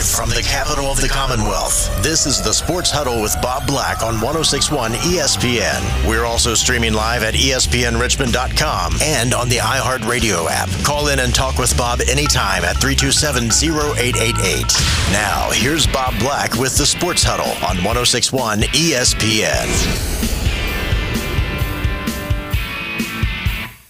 [0.00, 4.02] Live from the capital of the Commonwealth, this is the Sports Huddle with Bob Black
[4.02, 6.08] on 1061 ESPN.
[6.08, 10.70] We're also streaming live at ESPNRichmond.com and on the iHeartRadio app.
[10.86, 14.64] Call in and talk with Bob anytime at 327 0888.
[15.12, 19.68] Now, here's Bob Black with the Sports Huddle on 1061 ESPN.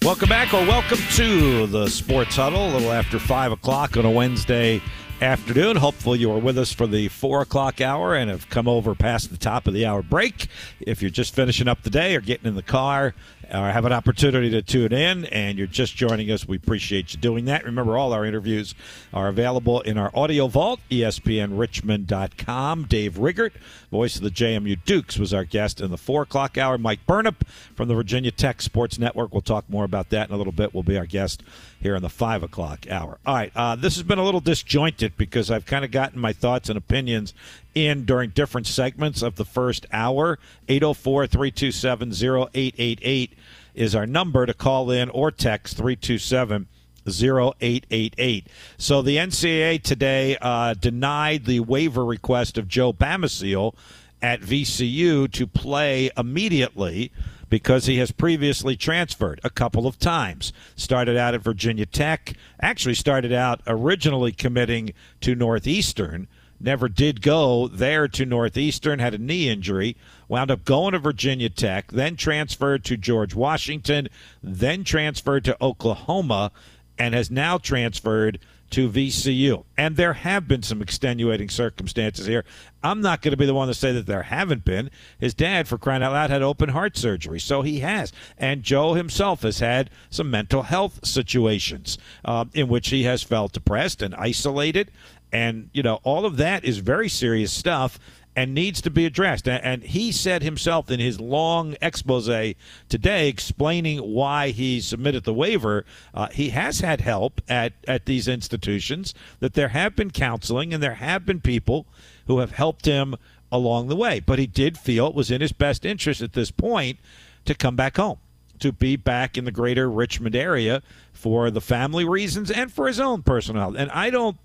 [0.03, 4.11] Welcome back, or welcome to the Sports Huddle, a little after 5 o'clock on a
[4.11, 4.83] Wednesday
[5.23, 5.77] afternoon.
[5.77, 9.31] Hopefully, you are with us for the 4 o'clock hour and have come over past
[9.31, 10.47] the top of the hour break.
[10.81, 13.15] If you're just finishing up the day or getting in the car,
[13.53, 17.21] or have an opportunity to tune in and you're just joining us, we appreciate you
[17.21, 17.65] doing that.
[17.65, 18.75] Remember, all our interviews
[19.13, 22.85] are available in our audio vault, espnrichmond.com.
[22.85, 23.53] Dave Riggert,
[23.91, 26.79] voice of the JMU Dukes, was our guest in the 4 o'clock hour.
[26.79, 29.33] Mike Burnop from the Virginia Tech Sports Network.
[29.33, 30.73] We'll talk more about that in a little bit.
[30.73, 31.43] Will be our guest
[31.81, 33.19] here in the 5 o'clock hour.
[33.27, 36.33] All right, uh, this has been a little disjointed because I've kind of gotten my
[36.33, 37.35] thoughts and opinions
[37.75, 40.39] in during different segments of the first hour.
[40.69, 43.33] 804 327 0888
[43.75, 46.67] is our number to call in or text 327
[47.07, 48.47] 0888.
[48.77, 53.75] So the NCAA today uh, denied the waiver request of Joe Bamisile
[54.23, 57.11] at VCU to play immediately
[57.49, 60.53] because he has previously transferred a couple of times.
[60.77, 66.29] Started out at Virginia Tech, actually started out originally committing to Northeastern
[66.61, 69.97] never did go there to Northeastern, had a knee injury,
[70.29, 74.09] wound up going to Virginia Tech, then transferred to George Washington,
[74.43, 76.53] then transferred to Oklahoma,
[76.99, 78.39] and has now transferred
[78.71, 79.65] to VCU.
[79.77, 82.45] And there have been some extenuating circumstances here.
[82.83, 84.91] I'm not going to be the one to say that there haven't been.
[85.19, 88.13] His dad, for crying out loud, had open heart surgery, so he has.
[88.39, 93.53] And Joe himself has had some mental health situations uh, in which he has felt
[93.53, 94.91] depressed and isolated
[95.33, 97.99] and, you know, all of that is very serious stuff
[98.37, 99.49] and needs to be addressed.
[99.49, 102.55] And he said himself in his long expose
[102.89, 105.85] today explaining why he submitted the waiver,
[106.15, 110.83] uh, he has had help at, at these institutions, that there have been counseling and
[110.83, 111.87] there have been people
[112.27, 113.17] who have helped him
[113.51, 114.21] along the way.
[114.21, 116.99] But he did feel it was in his best interest at this point
[117.47, 118.19] to come back home,
[118.61, 120.83] to be back in the greater Richmond area
[121.13, 123.75] for the family reasons and for his own personal health.
[123.79, 124.37] And I don't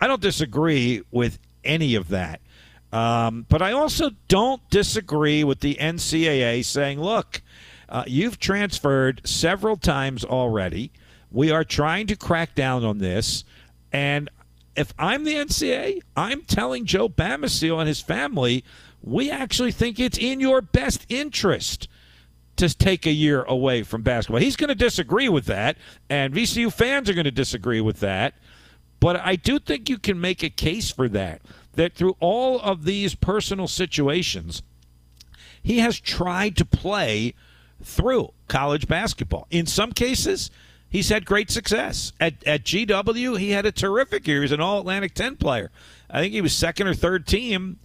[0.00, 2.40] I don't disagree with any of that.
[2.92, 7.42] Um, but I also don't disagree with the NCAA saying, look,
[7.88, 10.92] uh, you've transferred several times already.
[11.30, 13.44] We are trying to crack down on this.
[13.92, 14.30] And
[14.76, 18.64] if I'm the NCAA, I'm telling Joe Bamisile and his family,
[19.02, 21.88] we actually think it's in your best interest
[22.56, 24.40] to take a year away from basketball.
[24.40, 25.76] He's going to disagree with that,
[26.08, 28.34] and VCU fans are going to disagree with that.
[29.00, 31.42] But I do think you can make a case for that,
[31.74, 34.62] that through all of these personal situations,
[35.62, 37.34] he has tried to play
[37.82, 39.46] through college basketball.
[39.50, 40.50] In some cases,
[40.88, 42.12] he's had great success.
[42.20, 44.38] At, at GW, he had a terrific year.
[44.38, 45.70] He was an All Atlantic 10 player.
[46.08, 47.78] I think he was second or third team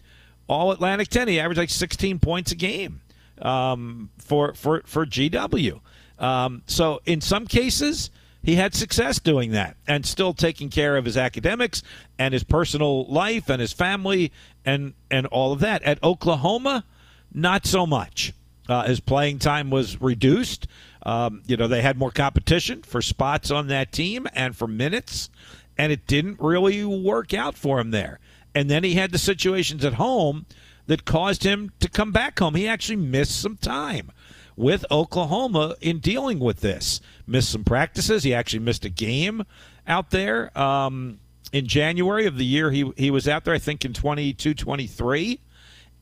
[0.47, 1.27] All Atlantic 10.
[1.27, 3.01] He averaged like 16 points a game
[3.41, 5.79] um, for, for, for GW.
[6.17, 8.09] Um, so in some cases,
[8.41, 11.83] he had success doing that and still taking care of his academics
[12.17, 14.31] and his personal life and his family
[14.65, 15.83] and and all of that.
[15.83, 16.85] At Oklahoma,
[17.33, 18.33] not so much.
[18.67, 20.67] Uh, his playing time was reduced.
[21.03, 25.29] Um, you know, they had more competition for spots on that team and for minutes,
[25.77, 28.19] and it didn't really work out for him there.
[28.53, 30.45] And then he had the situations at home
[30.89, 32.55] that caused him to come back home.
[32.55, 34.11] He actually missed some time
[34.55, 36.99] with Oklahoma in dealing with this.
[37.27, 38.23] Missed some practices.
[38.23, 39.45] He actually missed a game
[39.85, 41.19] out there um,
[41.53, 45.39] in January of the year he, he was out there, I think in 22 23,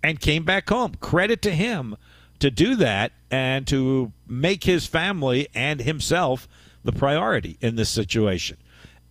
[0.03, 0.95] and came back home.
[1.01, 1.97] Credit to him
[2.39, 6.47] to do that and to make his family and himself
[6.85, 8.55] the priority in this situation.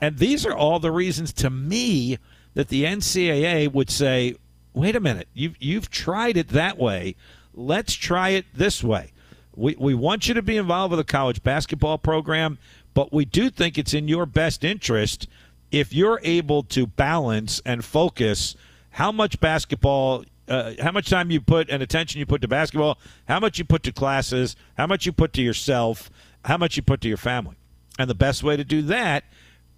[0.00, 2.16] And these are all the reasons to me
[2.54, 4.36] that the NCAA would say,
[4.76, 7.16] wait a minute, you've, you've tried it that way.
[7.54, 9.12] Let's try it this way.
[9.56, 12.58] We, we want you to be involved with a college basketball program,
[12.92, 15.26] but we do think it's in your best interest
[15.72, 18.54] if you're able to balance and focus
[18.90, 22.98] how much basketball uh, how much time you put and attention you put to basketball,
[23.26, 26.08] how much you put to classes, how much you put to yourself,
[26.44, 27.56] how much you put to your family.
[27.98, 29.24] And the best way to do that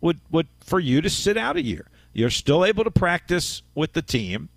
[0.03, 1.87] would would for you to sit out a year.
[2.13, 4.51] You're still able to practice with the team.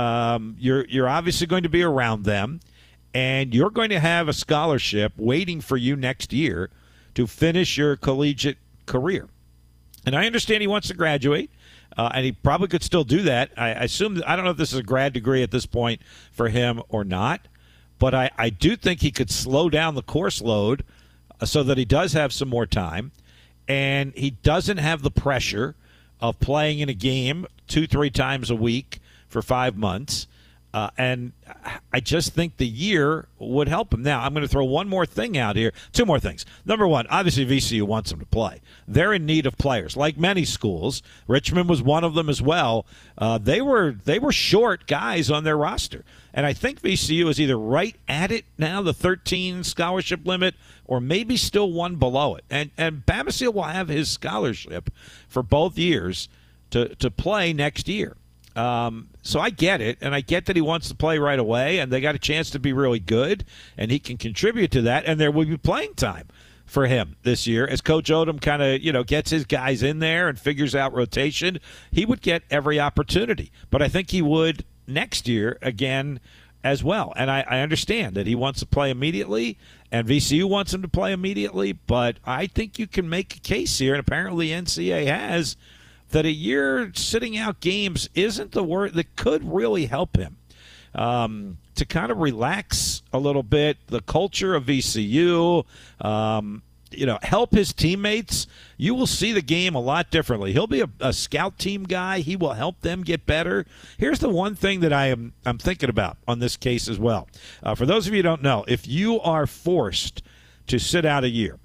[0.00, 2.60] Um, you're you're obviously going to be around them
[3.12, 6.70] and you're going to have a scholarship waiting for you next year
[7.14, 9.28] to finish your collegiate career.
[10.06, 11.50] And I understand he wants to graduate.
[11.96, 13.50] uh, and he probably could still do that.
[13.56, 16.00] I, I assume I don't know if this is a grad degree at this point
[16.32, 17.48] for him or not,
[17.98, 20.84] but I, I do think he could slow down the course load
[21.40, 23.12] uh, so that he does have some more time,
[23.68, 25.74] and he doesn't have the pressure
[26.20, 28.99] of playing in a game two three times a week
[29.30, 30.26] for five months.
[30.72, 31.32] Uh, and
[31.92, 34.02] I just think the year would help him.
[34.02, 35.72] Now, I'm going to throw one more thing out here.
[35.92, 36.46] Two more things.
[36.64, 38.60] Number one, obviously VCU wants him to play.
[38.86, 41.02] They're in need of players, like many schools.
[41.26, 42.86] Richmond was one of them as well.
[43.18, 47.40] Uh, they were they were short guys on their roster, and I think VCU is
[47.40, 50.54] either right at it now, the 13 scholarship limit,
[50.84, 52.44] or maybe still one below it.
[52.48, 54.90] And and Bamisile will have his scholarship
[55.28, 56.28] for both years
[56.70, 58.16] to to play next year.
[58.56, 61.78] Um, so I get it, and I get that he wants to play right away,
[61.78, 63.44] and they got a chance to be really good,
[63.76, 66.26] and he can contribute to that, and there will be playing time
[66.66, 69.98] for him this year as Coach Odom kind of you know gets his guys in
[69.98, 71.58] there and figures out rotation.
[71.90, 76.20] He would get every opportunity, but I think he would next year again
[76.62, 77.12] as well.
[77.16, 79.58] And I, I understand that he wants to play immediately,
[79.90, 83.78] and VCU wants him to play immediately, but I think you can make a case
[83.78, 85.56] here, and apparently NCA has
[86.10, 90.36] that a year sitting out games isn't the word that could really help him
[90.94, 95.64] um, to kind of relax a little bit the culture of VCU.
[96.00, 96.62] Um,
[96.92, 98.48] you know, help his teammates.
[98.76, 100.52] You will see the game a lot differently.
[100.52, 102.18] He'll be a, a, scout team guy.
[102.18, 103.64] He will help them get better.
[103.96, 107.28] Here's the one thing that I am I'm thinking about on this case as well.
[107.62, 110.22] Uh, for those of you who don't know, if you are forced
[110.66, 111.60] to sit out a year,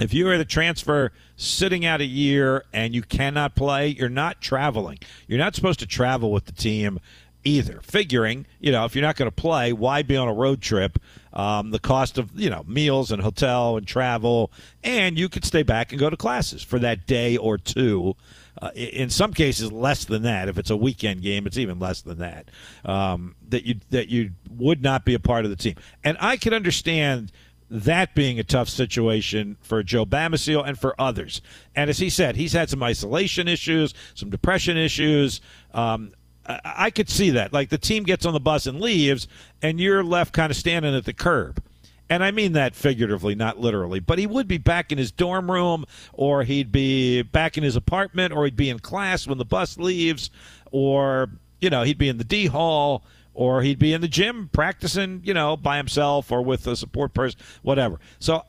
[0.00, 4.40] if you are the transfer sitting out a year and you cannot play, you're not
[4.40, 4.98] traveling.
[5.26, 7.00] You're not supposed to travel with the team
[7.44, 7.80] either.
[7.82, 10.98] Figuring, you know, if you're not going to play, why be on a road trip?
[11.32, 14.50] Um, the cost of, you know, meals and hotel and travel,
[14.82, 18.16] and you could stay back and go to classes for that day or two.
[18.62, 20.48] Uh, in some cases, less than that.
[20.48, 22.48] If it's a weekend game, it's even less than that.
[22.84, 26.36] Um, that you that you would not be a part of the team, and I
[26.36, 27.32] can understand
[27.70, 31.40] that being a tough situation for Joe Bamisile and for others.
[31.74, 35.40] And as he said, he's had some isolation issues, some depression issues.
[35.72, 36.12] Um,
[36.46, 37.52] I could see that.
[37.52, 39.26] Like the team gets on the bus and leaves,
[39.62, 41.62] and you're left kind of standing at the curb.
[42.10, 43.98] And I mean that figuratively, not literally.
[43.98, 47.76] But he would be back in his dorm room, or he'd be back in his
[47.76, 50.30] apartment, or he'd be in class when the bus leaves,
[50.70, 51.30] or,
[51.62, 55.20] you know, he'd be in the D hall or he'd be in the gym practicing,
[55.24, 57.98] you know, by himself or with a support person, whatever.
[58.18, 58.44] So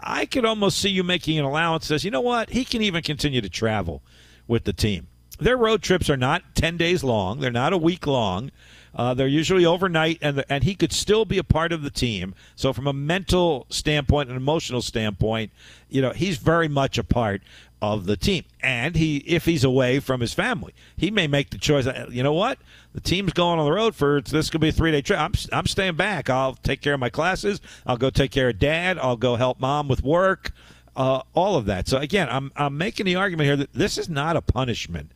[0.00, 3.02] I could almost see you making an allowance as, you know what, he can even
[3.02, 4.02] continue to travel
[4.46, 5.06] with the team.
[5.38, 8.50] Their road trips are not 10 days long, they're not a week long.
[8.96, 11.90] Uh, they're usually overnight, and the, and he could still be a part of the
[11.90, 12.34] team.
[12.54, 15.52] So, from a mental standpoint, an emotional standpoint,
[15.90, 17.42] you know, he's very much a part
[17.82, 18.44] of the team.
[18.60, 21.86] And he, if he's away from his family, he may make the choice.
[22.10, 22.58] You know what?
[22.94, 24.50] The team's going on the road for this.
[24.50, 25.18] Could be a three day trip.
[25.18, 26.30] I'm, I'm staying back.
[26.30, 27.60] I'll take care of my classes.
[27.86, 28.98] I'll go take care of dad.
[28.98, 30.52] I'll go help mom with work.
[30.96, 31.86] Uh, all of that.
[31.86, 35.12] So again, I'm I'm making the argument here that this is not a punishment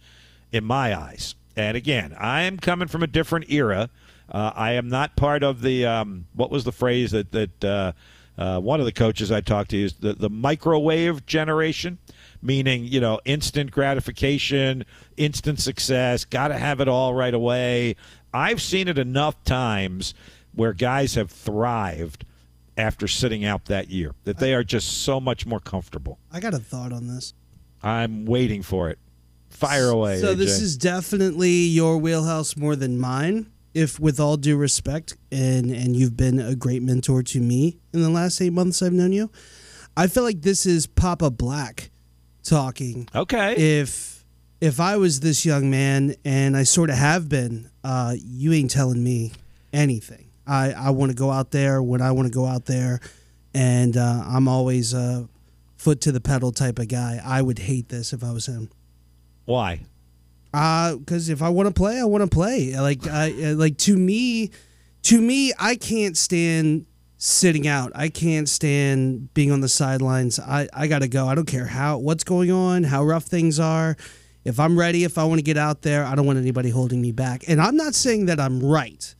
[0.53, 1.35] in my eyes.
[1.57, 3.89] And again, I am coming from a different era.
[4.31, 7.93] Uh, I am not part of the um, what was the phrase that that uh,
[8.37, 11.97] uh one of the coaches I talked to used the, the microwave generation
[12.43, 14.85] meaning you know instant gratification,
[15.17, 17.97] instant success, got to have it all right away.
[18.33, 20.15] I've seen it enough times
[20.55, 22.25] where guys have thrived
[22.77, 26.19] after sitting out that year that they are just so much more comfortable.
[26.33, 27.35] I got a thought on this.
[27.83, 28.99] I'm waiting for it.
[29.49, 30.21] Fire away.
[30.21, 30.39] So AJ.
[30.39, 33.51] this is definitely your wheelhouse more than mine.
[33.73, 38.03] If, with all due respect, and and you've been a great mentor to me in
[38.03, 39.31] the last eight months I've known you,
[39.97, 41.91] I feel like this is Papa Black
[42.43, 43.09] talking.
[43.15, 43.55] Okay.
[43.57, 44.25] If
[44.61, 48.71] if I was this young man, and I sort of have been, uh, you ain't
[48.71, 49.33] telling me
[49.73, 50.31] anything.
[50.47, 53.01] I I want to go out there when I want to go out there,
[53.55, 55.29] and uh, I'm always a
[55.77, 57.21] foot to the pedal type of guy.
[57.25, 58.71] I would hate this if I was him.
[59.47, 59.81] Why?
[60.53, 62.79] Uh, because if I want to play, I want to play.
[62.79, 64.51] Like I like to me,
[65.03, 66.87] to me, I can't stand
[67.23, 67.93] sitting out.
[67.95, 70.41] I can't stand being on the sidelines.
[70.41, 71.29] I, I got to go.
[71.29, 73.97] I don't care how what's going on, how rough things are.
[74.43, 77.01] If I'm ready, if I want to get out there, I don't want anybody holding
[77.01, 77.45] me back.
[77.47, 79.15] And I'm not saying that I'm right,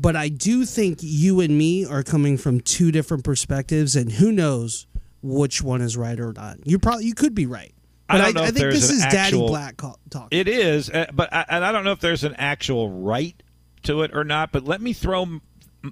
[0.00, 4.32] but I do think you and me are coming from two different perspectives, and who
[4.32, 4.88] knows
[5.22, 6.58] which one is right or not.
[6.66, 7.72] You probably you could be right.
[8.08, 9.76] But I, I, I think this is actual, Daddy Black
[10.10, 10.28] talk.
[10.32, 13.40] It is, uh, but I, and I don't know if there's an actual right
[13.84, 14.50] to it or not.
[14.50, 15.40] But let me throw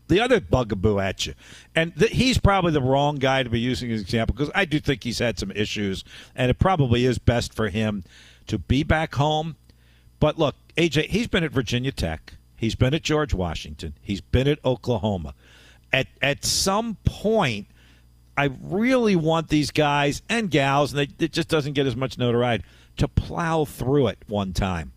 [0.08, 1.34] the other bugaboo at you.
[1.74, 4.80] And th- he's probably the wrong guy to be using an example because I do
[4.80, 8.04] think he's had some issues, and it probably is best for him
[8.46, 9.56] to be back home
[10.20, 12.34] But look, AJ, he's been at Virginia Tech.
[12.56, 13.94] He's been at George Washington.
[14.00, 15.34] He's been at Oklahoma.
[15.92, 17.66] At at some point,
[18.36, 22.18] I really want these guys and gals, and they, it just doesn't get as much
[22.18, 22.64] notoriety,
[22.98, 24.92] to plow through it one time,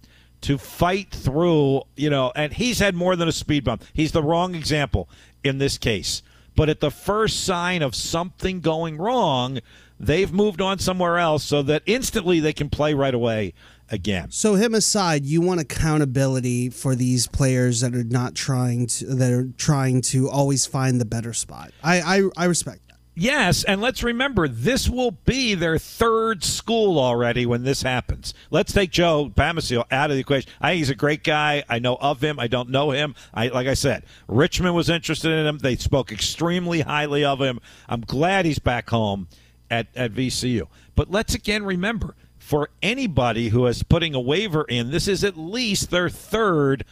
[0.45, 2.31] to fight through, you know.
[2.35, 3.83] And he's had more than a speed bump.
[3.93, 5.09] He's the wrong example
[5.43, 6.21] in this case.
[6.55, 9.59] But at the first sign of something going wrong,
[9.99, 13.53] they've moved on somewhere else so that instantly they can play right away
[13.89, 14.29] again.
[14.31, 19.31] So him aside, you want accountability for these players that are not trying to that
[19.31, 21.71] are trying to always find the better spot.
[21.83, 22.84] I I, I respect.
[23.17, 28.33] Yes, and let's remember this will be their third school already when this happens.
[28.51, 30.51] Let's take Joe Bamisile out of the equation.
[30.59, 31.63] I think he's a great guy.
[31.69, 32.41] I know of him.
[32.41, 33.15] I don't know him.
[33.33, 35.59] I like I said, Richmond was interested in him.
[35.59, 37.61] They spoke extremely highly of him.
[37.87, 39.29] I'm glad he's back home
[39.71, 40.67] at, at VCU.
[40.93, 45.37] But let's again remember for anybody who is putting a waiver in, this is at
[45.37, 46.83] least their third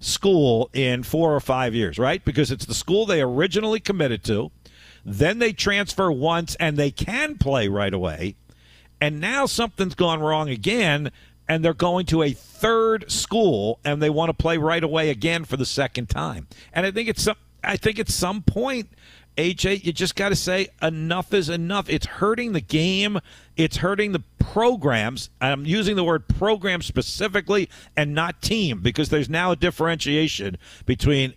[0.00, 2.24] school in four or five years, right?
[2.24, 4.50] Because it's the school they originally committed to.
[5.08, 8.34] Then they transfer once and they can play right away.
[9.00, 11.12] And now something's gone wrong again
[11.48, 15.44] and they're going to a third school and they want to play right away again
[15.44, 16.48] for the second time.
[16.72, 18.88] And I think it's some I think at some point
[19.36, 21.88] AJ, you just got to say enough is enough.
[21.88, 23.20] It's hurting the game.
[23.56, 25.30] It's hurting the programs.
[25.40, 31.34] I'm using the word program specifically and not team because there's now a differentiation between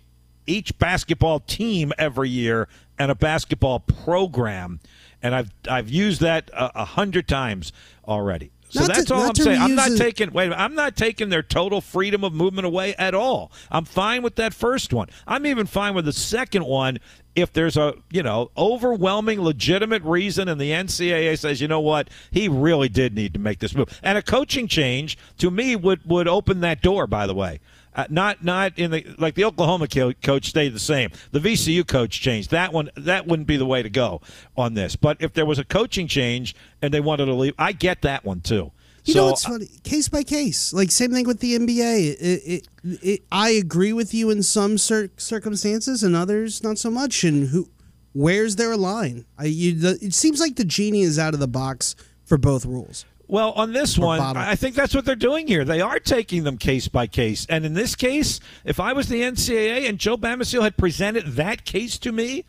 [0.47, 2.67] each basketball team every year
[2.99, 4.79] and a basketball program.
[5.23, 7.73] And I've I've used that a, hundred times
[8.07, 8.51] already.
[8.69, 9.59] So Not that's to- all I'm saying.
[9.61, 10.51] I'm not it- taking wait.
[10.53, 13.51] I'm not taking their total freedom of movement away at all.
[13.71, 15.07] I'm fine with that first one.
[15.27, 16.99] I'm even fine with the second one
[17.35, 22.09] if there's a you know overwhelming legitimate reason and the NCAA says you know what
[22.31, 26.01] he really did need to make this move and a coaching change to me would
[26.05, 27.07] would open that door.
[27.07, 27.59] By the way.
[27.95, 31.09] Uh, not not in the like the Oklahoma co- coach stayed the same.
[31.31, 32.51] The VCU coach changed.
[32.51, 34.21] That one that wouldn't be the way to go
[34.55, 34.95] on this.
[34.95, 38.23] But if there was a coaching change and they wanted to leave, I get that
[38.23, 38.71] one too.
[39.05, 39.67] You so know what's funny?
[39.83, 40.71] Case by case.
[40.71, 42.09] Like same thing with the NBA.
[42.19, 46.91] It, it, it, I agree with you in some cir- circumstances, and others not so
[46.91, 47.23] much.
[47.23, 47.69] And who,
[48.13, 49.25] where's their line?
[49.37, 52.65] I, you, the, it seems like the genie is out of the box for both
[52.65, 53.05] rules.
[53.29, 54.41] Well, on this one, bottle.
[54.41, 55.63] I think that's what they're doing here.
[55.63, 57.45] They are taking them case by case.
[57.47, 61.63] And in this case, if I was the NCAA and Joe Bamisile had presented that
[61.63, 62.43] case to me,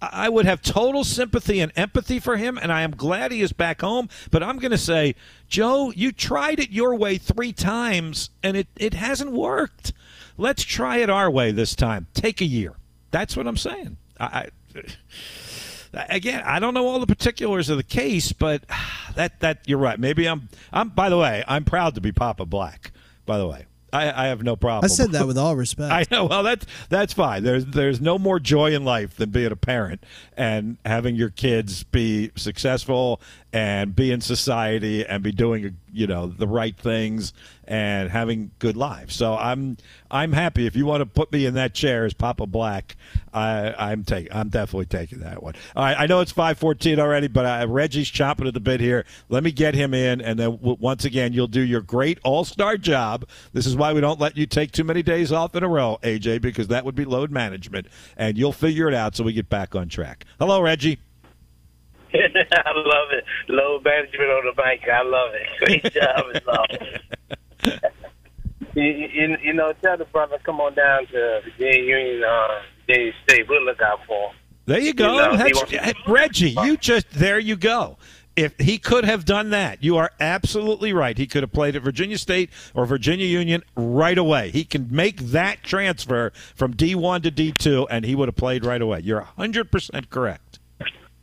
[0.00, 3.42] I I would have total sympathy and empathy for him, and I am glad he
[3.42, 4.08] is back home.
[4.30, 5.14] But I'm going to say,
[5.48, 9.92] Joe, you tried it your way three times, and it, it hasn't worked.
[10.38, 12.06] Let's try it our way this time.
[12.14, 12.76] Take a year.
[13.10, 13.96] That's what I'm saying.
[14.18, 14.48] I, I
[15.92, 18.64] again, I don't know all the particulars of the case, but
[19.14, 19.98] that that you're right.
[19.98, 20.90] Maybe I'm I'm.
[20.90, 22.92] By the way, I'm proud to be Papa Black.
[23.26, 24.84] By the way, I, I have no problem.
[24.84, 25.92] I said that with all respect.
[25.92, 26.26] I know.
[26.26, 27.42] Well, that's that's fine.
[27.42, 30.04] There's there's no more joy in life than being a parent
[30.36, 33.20] and having your kids be successful
[33.52, 37.32] and be in society and be doing you know the right things
[37.70, 39.14] and having good lives.
[39.14, 39.76] So I'm
[40.10, 42.96] I'm happy if you want to put me in that chair as Papa Black.
[43.32, 45.54] I I'm taking I'm definitely taking that one.
[45.76, 49.06] All right, I know it's 5:14 already, but uh, Reggie's chomping at the bit here.
[49.28, 52.76] Let me get him in, and then w- once again you'll do your great all-star
[52.76, 53.24] job.
[53.52, 56.00] This is why we don't let you take too many days off in a row,
[56.02, 57.86] AJ, because that would be load management,
[58.16, 60.24] and you'll figure it out so we get back on track.
[60.40, 60.98] Hello, Reggie.
[62.12, 63.24] I love it.
[63.48, 64.88] Low management on the mic.
[64.88, 65.46] I love it.
[65.60, 66.98] Great job as always.
[68.74, 73.12] you, you, you know, tell the brother come on down to Virginia Union, uh, Virginia
[73.24, 73.48] State.
[73.48, 74.36] We'll look out for him.
[74.66, 75.12] There you go.
[75.12, 77.98] You know, That's, Reggie, you just there you go.
[78.36, 81.18] If he could have done that, you are absolutely right.
[81.18, 84.50] He could have played at Virginia State or Virginia Union right away.
[84.50, 88.80] He can make that transfer from D1 to D2 and he would have played right
[88.80, 89.00] away.
[89.00, 90.49] You're 100% correct.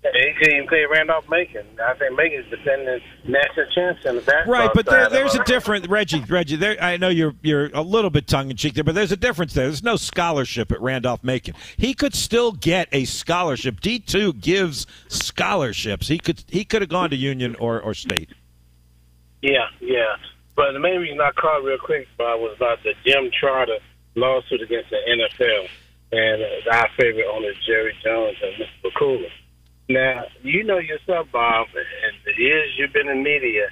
[0.03, 1.65] He could even play Randolph Macon.
[1.83, 5.87] I think Macon's defending national champs in the basketball Right, but there, there's a different
[5.89, 6.23] Reggie.
[6.23, 9.11] Reggie, there, I know you're you're a little bit tongue in cheek there, but there's
[9.11, 9.65] a difference there.
[9.65, 11.55] There's no scholarship at Randolph Macon.
[11.75, 13.81] He could still get a scholarship.
[13.81, 16.07] D two gives scholarships.
[16.07, 18.29] He could he could have gone to Union or, or State.
[19.41, 20.15] Yeah, yeah.
[20.55, 23.77] But the main reason I called real quick Bob, was about the Jim Trotter
[24.15, 25.67] lawsuit against the NFL
[26.11, 28.91] and uh, our favorite owner Jerry Jones and Mr.
[28.91, 29.29] Pegula.
[29.89, 33.69] Now, you know yourself, Bob, and the years you've been in media,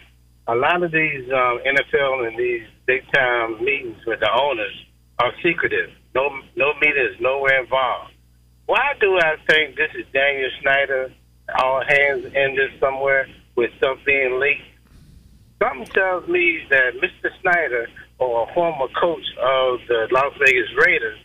[0.48, 4.86] a lot of these um, NFL and these big time meetings with the owners
[5.19, 5.89] are secretive.
[6.13, 8.13] No, no media is nowhere involved.
[8.65, 11.12] Why do I think this is Daniel Snyder,
[11.62, 14.63] all hands in this somewhere with stuff being leaked?
[15.62, 17.29] Something tells me that Mr.
[17.41, 17.88] Snyder
[18.19, 21.19] or a former coach of the Las Vegas Raiders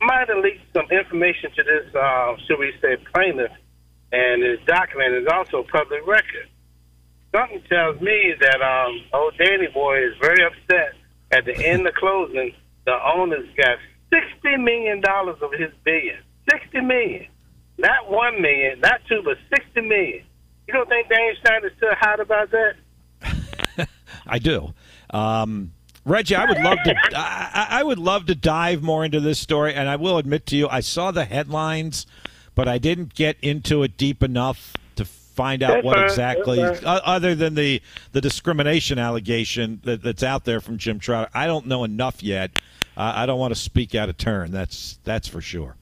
[0.00, 3.50] might have leaked some information to this, uh, should we say, plaintiff,
[4.12, 6.48] and his document is also public record.
[7.34, 10.94] Something tells me that um, old Danny Boy is very upset.
[11.30, 12.54] At the end of closing,
[12.86, 13.76] the owners got
[14.10, 16.16] sixty million dollars of his billion.
[16.50, 17.26] Sixty million,
[17.76, 20.24] not one million, not two, but sixty million.
[20.66, 23.88] You don't think Daniel Snyder's still hot about that?
[24.26, 24.72] I do.
[25.10, 25.72] Um,
[26.04, 26.94] Reggie, I would love to.
[27.14, 30.56] I, I would love to dive more into this story, and I will admit to
[30.56, 32.06] you, I saw the headlines,
[32.58, 37.36] but I didn't get into it deep enough to find out That's what exactly, other
[37.36, 41.30] than the the discrimination allegation that, that's out there from Jim Trotter.
[41.32, 42.58] I don't know enough yet.
[42.96, 44.50] Uh, I don't want to speak out of turn.
[44.50, 45.76] That's that's for sure.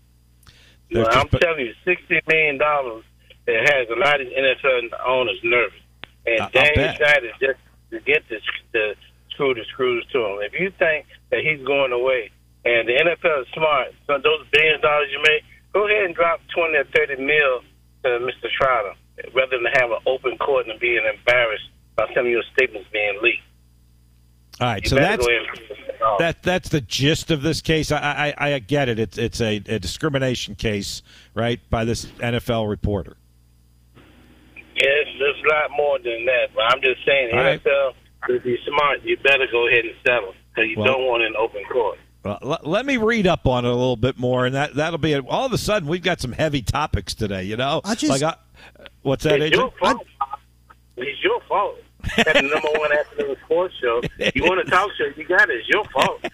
[0.91, 3.05] There's Well, just I'm telling you, sixty million dollars
[3.47, 5.81] that has a lot of NFL owners nervous,
[6.27, 7.59] and I- I'll Snyder just
[7.91, 8.39] to get the,
[8.73, 8.97] the
[9.31, 10.39] screw the screws to him.
[10.43, 12.31] If you think that he's going away,
[12.67, 15.43] and the NFL is smart, so those billion dollars you make,
[15.77, 17.61] go ahead and drop twenty or thirty mil
[18.05, 18.51] to Mr.
[18.59, 18.95] Trotter,
[19.35, 23.19] rather than have an open court and being embarrassed by some of your statements being
[23.23, 23.43] leaked.
[24.61, 24.83] all right.
[24.83, 26.19] You So that's go ahead and figure it out.
[26.19, 27.91] that that's the gist of this case.
[27.93, 28.99] I I, I get it.
[28.99, 31.03] It's it's a, a discrimination case,
[31.35, 33.17] right, by this NFL reporter.
[34.75, 36.49] Yes, there's a lot more than that.
[36.55, 37.63] But I'm just saying, All right.
[37.65, 37.93] NFL,
[38.29, 41.35] if you're smart, you better go ahead and settle because you Well- don't want an
[41.37, 41.99] open court.
[42.27, 44.99] Well, l- let me read up on it a little bit more, and that that'll
[44.99, 45.25] be it.
[45.29, 47.45] All of a sudden, we've got some heavy topics today.
[47.45, 48.37] You know, I just- like I,
[49.03, 49.41] what's that?
[49.41, 49.79] It's your Agent?
[49.79, 50.07] fault.
[50.97, 51.77] It's your fault.
[52.17, 54.01] That's the number one afternoon sports show.
[54.35, 55.57] You want to talk show, you got it.
[55.57, 56.25] It's your fault.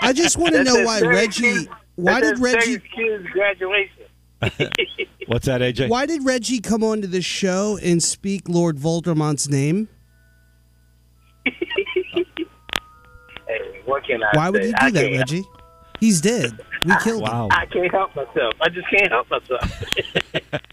[0.00, 1.42] I just want to know why Reggie.
[1.42, 2.78] kid- Why did Reggie?
[2.78, 4.04] third kid's graduation?
[5.26, 5.88] What's that, AJ?
[5.88, 9.88] Why did Reggie come onto the show and speak Lord Voldemort's name?
[13.84, 14.68] What can I Why would say?
[14.68, 15.44] you I do that, can't- Reggie?
[16.00, 16.58] He's dead.
[16.84, 17.32] We killed him.
[17.32, 17.48] Wow.
[17.52, 18.52] I can't help myself.
[18.60, 19.84] I just can't help myself.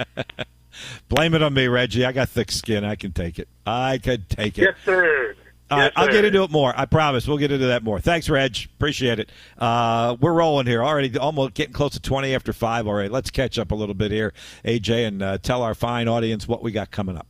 [1.09, 2.05] Blame it on me, Reggie.
[2.05, 2.83] I got thick skin.
[2.83, 3.47] I can take it.
[3.65, 4.61] I can take it.
[4.63, 5.35] yes, sir.
[5.69, 6.11] All right, Yes, I'll sir.
[6.11, 6.73] get into it more.
[6.75, 7.27] I promise.
[7.27, 7.99] We'll get into that more.
[8.01, 8.57] Thanks, Reg.
[8.77, 9.31] Appreciate it.
[9.57, 11.17] Uh, we're rolling here already.
[11.17, 12.87] Almost getting close to twenty after five.
[12.87, 14.33] All right, let's catch up a little bit here,
[14.65, 17.27] AJ, and uh, tell our fine audience what we got coming up.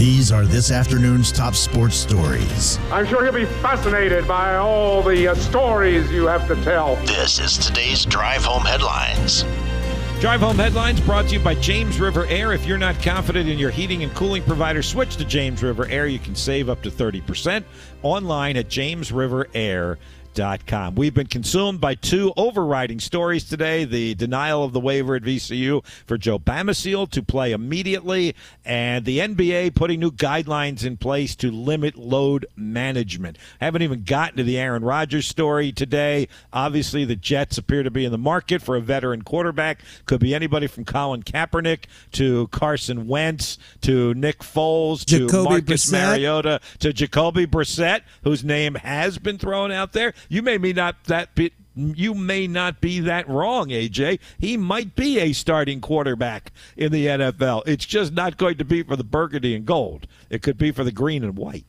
[0.00, 2.78] These are this afternoon's top sports stories.
[2.90, 6.96] I'm sure he'll be fascinated by all the uh, stories you have to tell.
[7.04, 9.44] This is today's Drive Home Headlines.
[10.18, 12.54] Drive Home Headlines brought to you by James River Air.
[12.54, 16.06] If you're not confident in your heating and cooling provider, switch to James River Air.
[16.06, 17.62] You can save up to 30%
[18.02, 19.98] online at jamesriverair.com.
[20.94, 25.84] We've been consumed by two overriding stories today the denial of the waiver at VCU
[26.06, 31.50] for Joe Bamisile to play immediately, and the NBA putting new guidelines in place to
[31.50, 33.38] limit load management.
[33.60, 36.28] I Haven't even gotten to the Aaron Rodgers story today.
[36.52, 39.82] Obviously, the Jets appear to be in the market for a veteran quarterback.
[40.06, 45.90] Could be anybody from Colin Kaepernick to Carson Wentz to Nick Foles to Jacoby Marcus
[45.90, 45.92] Brissett.
[45.92, 50.14] Mariota to Jacoby Brissett, whose name has been thrown out there.
[50.28, 54.18] You may be not that be, you may not be that wrong, AJ.
[54.38, 57.62] He might be a starting quarterback in the NFL.
[57.66, 60.06] It's just not going to be for the burgundy and gold.
[60.28, 61.66] It could be for the green and white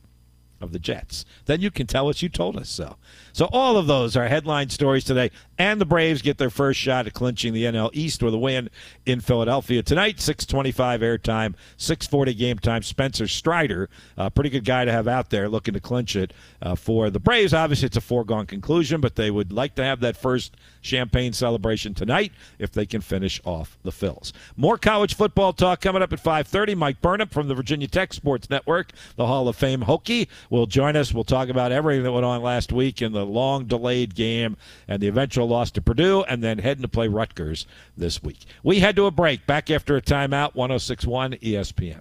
[0.60, 1.24] of the Jets.
[1.46, 2.96] Then you can tell us you told us so.
[3.32, 5.30] So all of those are headline stories today.
[5.58, 8.68] And the Braves get their first shot at clinching the NL East with a win
[9.06, 10.20] in Philadelphia tonight.
[10.20, 12.82] 625 airtime, 640 game time.
[12.82, 16.74] Spencer Strider, a pretty good guy to have out there looking to clinch it uh,
[16.74, 17.54] for the Braves.
[17.54, 21.94] Obviously, it's a foregone conclusion, but they would like to have that first champagne celebration
[21.94, 24.32] tonight if they can finish off the Phils.
[24.56, 26.74] More college football talk coming up at 5:30.
[26.74, 30.96] Mike Burnop from the Virginia Tech Sports Network, the Hall of Fame Hokie, will join
[30.96, 31.14] us.
[31.14, 34.56] We'll talk about everything that went on last week in the long delayed game
[34.88, 38.40] and the eventual loss to Purdue, and then heading to play Rutgers this week.
[38.62, 39.46] We head to a break.
[39.46, 40.54] Back after a timeout.
[40.54, 42.00] 106.1 ESPN.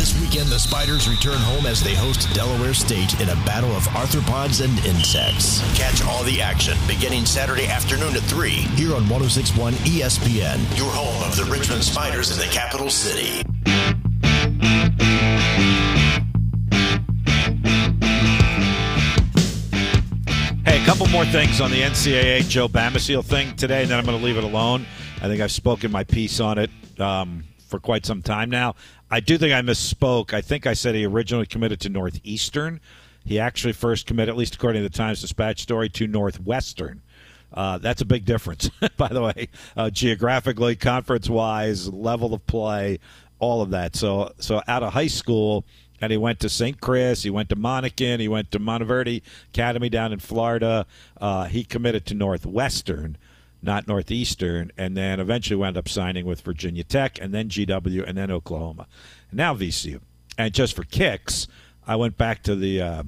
[0.00, 3.82] This weekend, the Spiders return home as they host Delaware State in a battle of
[3.88, 5.60] arthropods and insects.
[5.76, 11.22] Catch all the action beginning Saturday afternoon at 3 here on 1061 ESPN, your home
[11.28, 13.42] of the Richmond Spiders in the capital city.
[21.00, 24.22] Couple more things on the NCAA Joe Bamisile thing today, and then I'm going to
[24.22, 24.84] leave it alone.
[25.22, 28.74] I think I've spoken my piece on it um, for quite some time now.
[29.10, 30.34] I do think I misspoke.
[30.34, 32.82] I think I said he originally committed to Northeastern.
[33.24, 37.00] He actually first committed, at least according to the Times Dispatch story, to Northwestern.
[37.50, 42.98] Uh, that's a big difference, by the way, uh, geographically, conference-wise, level of play,
[43.38, 43.96] all of that.
[43.96, 45.64] So, so out of high school,
[46.00, 46.80] and he went to St.
[46.80, 50.86] Chris, he went to Monacan, he went to Montverde Academy down in Florida.
[51.20, 53.16] Uh, he committed to Northwestern,
[53.62, 58.16] not Northeastern, and then eventually wound up signing with Virginia Tech, and then GW, and
[58.16, 58.86] then Oklahoma,
[59.30, 60.00] and now VCU.
[60.38, 61.46] And just for kicks,
[61.86, 63.02] I went back to the uh,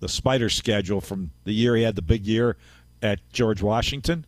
[0.00, 2.56] the Spider schedule from the year he had the big year
[3.02, 4.26] at George Washington,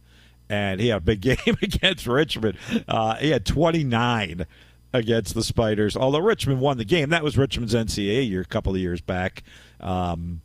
[0.48, 2.58] and he had a big game against Richmond.
[2.88, 4.46] Uh, he had 29
[4.92, 5.96] against the Spiders.
[5.96, 9.42] Although Richmond won the game, that was Richmond's NCAA year a couple of years back
[9.80, 10.40] um,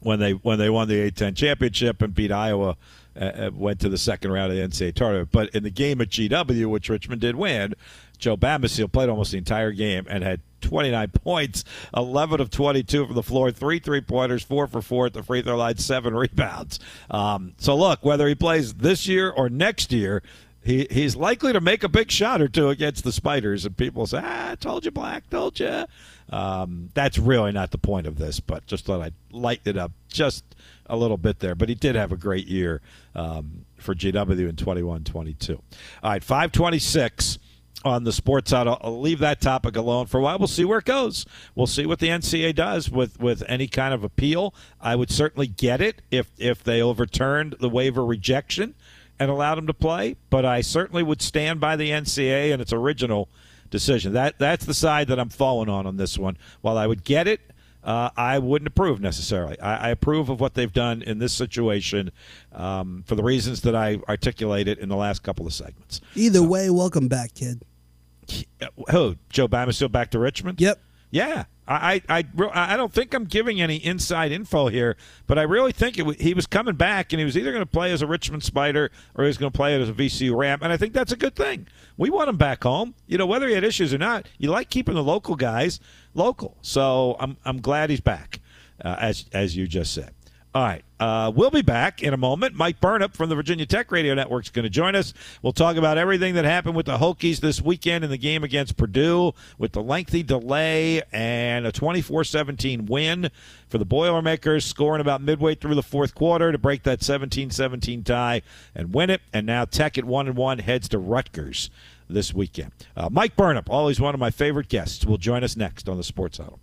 [0.00, 2.76] when they when they won the A10 championship and beat Iowa.
[3.14, 6.00] Uh, uh went to the second round of the NCAA tournament, but in the game
[6.00, 7.74] at GW, which Richmond did win,
[8.18, 13.14] Joe Bamisile played almost the entire game and had 29 points, 11 of 22 from
[13.14, 16.78] the floor, three three pointers, four for four at the free throw line, seven rebounds.
[17.10, 20.22] Um, so look, whether he plays this year or next year,
[20.64, 24.06] he he's likely to make a big shot or two against the Spiders, and people
[24.06, 25.84] say, "Ah, told you, Black, told you."
[26.30, 29.92] Um, that's really not the point of this, but just thought I'd lighten it up
[30.08, 30.44] just
[30.86, 31.54] a little bit there.
[31.54, 32.80] But he did have a great year
[33.14, 35.50] um, for GW in 21-22.
[35.50, 35.62] All
[36.02, 37.38] right, 526
[37.84, 38.66] on the sports side.
[38.66, 40.38] I'll, I'll, leave that topic alone for a while.
[40.38, 41.26] We'll see where it goes.
[41.54, 44.54] We'll see what the NCAA does with, with any kind of appeal.
[44.80, 48.74] I would certainly get it if if they overturned the waiver rejection
[49.18, 50.16] and allowed him to play.
[50.30, 53.28] But I certainly would stand by the NCAA and its original
[53.70, 54.12] decision.
[54.12, 56.36] That that's the side that I'm falling on on this one.
[56.60, 57.40] While I would get it,
[57.84, 59.58] uh, I wouldn't approve necessarily.
[59.60, 62.12] I, I, approve of what they've done in this situation
[62.52, 66.00] um, for the reasons that I articulated in the last couple of segments.
[66.14, 67.64] Either so, way, welcome back, kid.
[68.90, 69.16] Who?
[69.30, 70.60] Joe Bamisile back to Richmond?
[70.60, 70.80] Yep.
[71.10, 71.44] Yeah.
[71.66, 74.96] I, I, I don't think I'm giving any inside info here,
[75.28, 77.70] but I really think it, he was coming back and he was either going to
[77.70, 80.58] play as a Richmond Spider or he was going to play as a VCU Ram,
[80.62, 81.68] and I think that's a good thing.
[81.96, 82.94] We want him back home.
[83.06, 85.78] You know, whether he had issues or not, you like keeping the local guys
[86.14, 86.56] local.
[86.62, 88.40] So I'm, I'm glad he's back,
[88.84, 90.12] uh, as, as you just said.
[90.54, 90.84] All right.
[91.00, 92.54] Uh, we'll be back in a moment.
[92.54, 95.14] Mike Burnop from the Virginia Tech Radio Network is going to join us.
[95.40, 98.76] We'll talk about everything that happened with the Hokies this weekend in the game against
[98.76, 103.30] Purdue with the lengthy delay and a 24 17 win
[103.70, 108.04] for the Boilermakers, scoring about midway through the fourth quarter to break that 17 17
[108.04, 108.42] tie
[108.74, 109.22] and win it.
[109.32, 111.70] And now Tech at 1 and 1 heads to Rutgers
[112.10, 112.72] this weekend.
[112.94, 116.04] Uh, Mike Burnop, always one of my favorite guests, will join us next on the
[116.04, 116.60] Sports Huddle.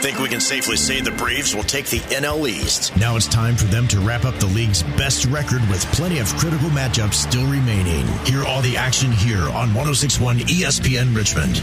[0.00, 2.96] Think we can safely say the Braves will take the NL East.
[2.96, 6.28] Now it's time for them to wrap up the league's best record with plenty of
[6.36, 8.06] critical matchups still remaining.
[8.24, 11.58] Hear all the action here on 1061 ESPN Richmond,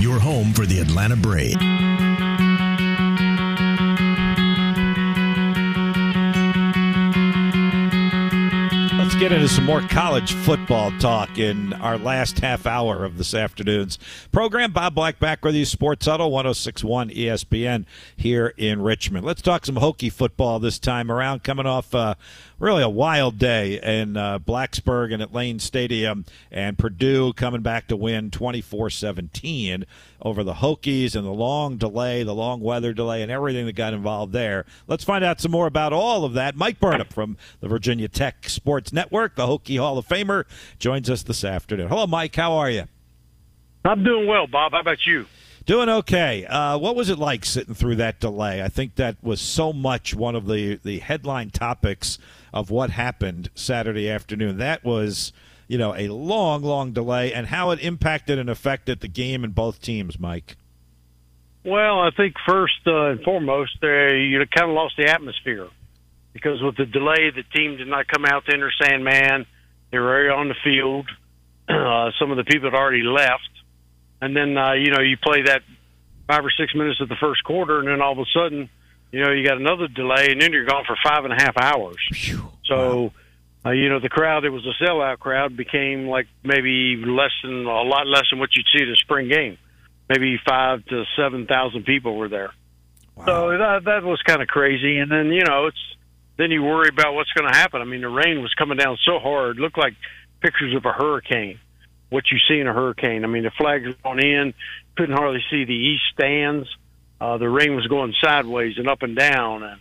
[0.00, 1.95] your home for the Atlanta Braves.
[9.18, 13.98] Get into some more college football talk in our last half hour of this afternoon's
[14.30, 14.72] program.
[14.72, 19.24] Bob Black back with you, Sports Huddle, 1061 ESPN here in Richmond.
[19.24, 22.14] Let's talk some Hokie football this time around, coming off uh,
[22.58, 27.88] really a wild day in uh, Blacksburg and at Lane Stadium, and Purdue coming back
[27.88, 29.86] to win 24 17
[30.22, 33.94] over the Hokies and the long delay, the long weather delay, and everything that got
[33.94, 34.64] involved there.
[34.86, 36.56] Let's find out some more about all of that.
[36.56, 40.44] Mike Burnop from the Virginia Tech Sports Network, the Hokie Hall of Famer,
[40.78, 41.88] joins us this afternoon.
[41.88, 42.34] Hello, Mike.
[42.34, 42.84] How are you?
[43.84, 44.72] I'm doing well, Bob.
[44.72, 45.26] How about you?
[45.64, 46.46] Doing okay.
[46.46, 48.62] Uh, what was it like sitting through that delay?
[48.62, 52.18] I think that was so much one of the, the headline topics
[52.54, 54.58] of what happened Saturday afternoon.
[54.58, 55.32] That was,
[55.66, 59.50] you know, a long, long delay and how it impacted and affected the game in
[59.50, 60.56] both teams, Mike.
[61.64, 65.66] Well, I think first uh, and foremost, they you kind of lost the atmosphere
[66.36, 69.46] because with the delay, the team did not come out to enter Sandman.
[69.90, 71.08] They were already on the field.
[71.68, 73.50] Uh, some of the people had already left,
[74.20, 75.62] and then uh, you know you play that
[76.28, 78.70] five or six minutes of the first quarter, and then all of a sudden
[79.12, 81.56] you know, you got another delay, and then you're gone for five and a half
[81.56, 81.96] hours.
[82.64, 83.12] So, wow.
[83.64, 87.64] uh, you know, the crowd, it was a sellout crowd, became like maybe less than
[87.64, 89.58] a lot less than what you'd see at a spring game.
[90.08, 92.52] Maybe five to seven thousand people were there.
[93.14, 93.24] Wow.
[93.26, 94.98] So that that was kind of crazy.
[94.98, 95.95] And then you know, it's
[96.36, 97.80] then you worry about what's going to happen.
[97.80, 99.94] I mean, the rain was coming down so hard, it looked like
[100.40, 101.58] pictures of a hurricane.
[102.08, 103.24] What you see in a hurricane.
[103.24, 104.54] I mean, the flags on in,
[104.96, 106.68] couldn't hardly see the east stands
[107.20, 109.80] uh, the ring was going sideways and up and down, and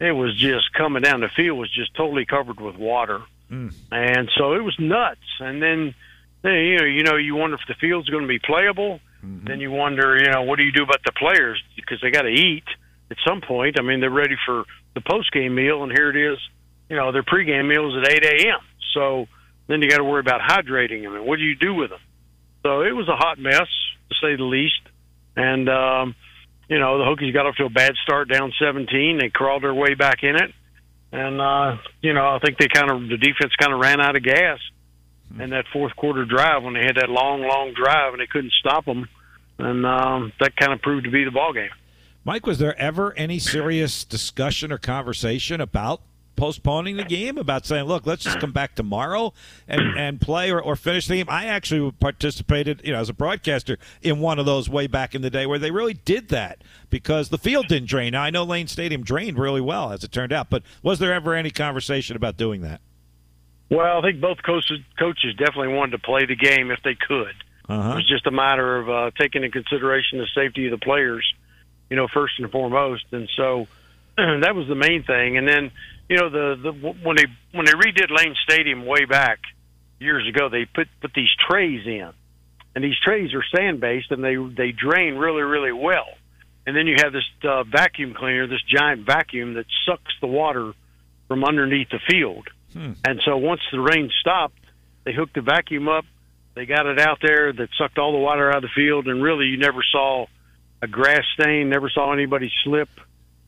[0.00, 1.20] it was just coming down.
[1.20, 3.72] The field was just totally covered with water, mm.
[3.92, 5.20] and so it was nuts.
[5.38, 5.94] And then,
[6.42, 9.00] then you know, you know, you wonder if the field's going to be playable.
[9.24, 9.46] Mm-hmm.
[9.46, 12.22] Then you wonder, you know, what do you do about the players because they got
[12.22, 12.64] to eat
[13.14, 13.78] at some point.
[13.78, 16.38] I mean, they're ready for the post game meal, and here it is.
[16.88, 18.60] You know, their pregame meal is at 8 a.m.
[18.92, 19.26] So
[19.68, 22.00] then you got to worry about hydrating them, and what do you do with them?
[22.62, 23.68] So it was a hot mess,
[24.08, 24.80] to say the least.
[25.36, 26.14] And um,
[26.68, 29.18] you know, the Hokies got off to a bad start, down 17.
[29.18, 30.52] They crawled their way back in it,
[31.12, 34.16] and uh, you know, I think they kind of the defense kind of ran out
[34.16, 34.58] of gas
[35.40, 38.52] in that fourth quarter drive when they had that long, long drive and they couldn't
[38.60, 39.08] stop them,
[39.58, 41.70] and um, that kind of proved to be the ball game.
[42.24, 46.00] Mike, was there ever any serious discussion or conversation about
[46.36, 49.32] postponing the game about saying, look, let's just come back tomorrow
[49.68, 51.26] and, and play or, or finish the game.
[51.28, 55.22] I actually participated, you know, as a broadcaster in one of those way back in
[55.22, 58.12] the day where they really did that because the field didn't drain.
[58.12, 61.12] Now, I know Lane Stadium drained really well, as it turned out, but was there
[61.12, 62.80] ever any conversation about doing that?
[63.70, 67.34] Well, I think both coaches, coaches definitely wanted to play the game if they could.
[67.68, 67.92] Uh-huh.
[67.92, 71.24] It was just a matter of uh, taking into consideration the safety of the players,
[71.90, 73.04] you know, first and foremost.
[73.12, 73.66] And so
[74.16, 75.36] that was the main thing.
[75.36, 75.70] And then
[76.08, 79.40] you know the the when they when they redid Lane Stadium way back
[79.98, 82.10] years ago, they put put these trays in,
[82.74, 86.08] and these trays are sand based and they they drain really really well.
[86.66, 90.72] And then you have this uh, vacuum cleaner, this giant vacuum that sucks the water
[91.28, 92.48] from underneath the field.
[92.72, 92.92] Hmm.
[93.04, 94.58] And so once the rain stopped,
[95.04, 96.06] they hooked the vacuum up.
[96.54, 99.22] They got it out there that sucked all the water out of the field, and
[99.22, 100.26] really you never saw
[100.84, 102.88] a grass stain, never saw anybody slip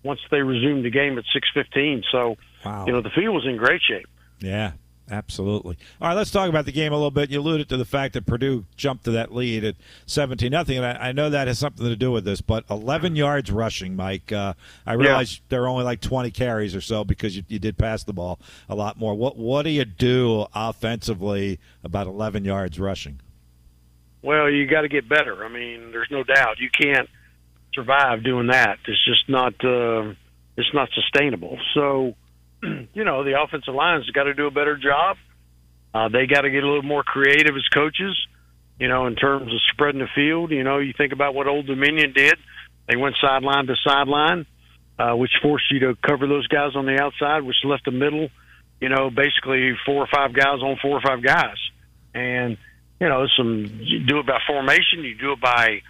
[0.03, 2.03] once they resumed the game at 6:15.
[2.11, 2.87] So, wow.
[2.87, 4.07] you know, the field was in great shape.
[4.41, 4.73] Yeah,
[5.11, 5.77] absolutely.
[6.01, 7.31] All right, let's talk about the game a little bit.
[7.31, 10.87] You alluded to the fact that Purdue jumped to that lead at 17 nothing, and
[10.87, 12.41] I, I, know that has something to do with this.
[12.41, 14.33] But 11 yards rushing, Mike.
[14.33, 14.55] Uh,
[14.87, 15.41] I realize yeah.
[15.51, 18.39] there are only like 20 carries or so because you, you did pass the ball
[18.69, 19.15] a lot more.
[19.15, 23.21] What what do you do offensively about 11 yards rushing?
[24.23, 25.45] Well, you got to get better.
[25.45, 27.09] I mean, there's no doubt you can't
[27.77, 28.79] survive doing that.
[28.89, 30.15] It's just not uh,
[30.57, 31.59] it's not sustainable.
[31.75, 32.15] So,
[32.63, 35.17] you know, the offensive line's got to do a better job.
[35.95, 38.17] Uh, they got to get a little more creative as coaches.
[38.81, 40.51] You know, in terms of spreading the field.
[40.51, 42.35] You know, you think about what Old Dominion did.
[42.87, 44.45] They went sideline to sideline,
[44.99, 48.29] uh, which forced you to cover those guys on the outside, which left the middle.
[48.81, 51.57] You know, basically four or five guys on four or five guys,
[52.15, 52.59] and
[53.01, 55.81] you know, some you do it by formation, you do it by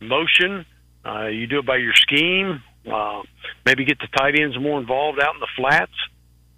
[0.00, 0.64] motion
[1.06, 2.62] uh, you do it by your scheme.
[2.90, 3.22] Uh,
[3.64, 5.92] maybe get the tight ends more involved out in the flats.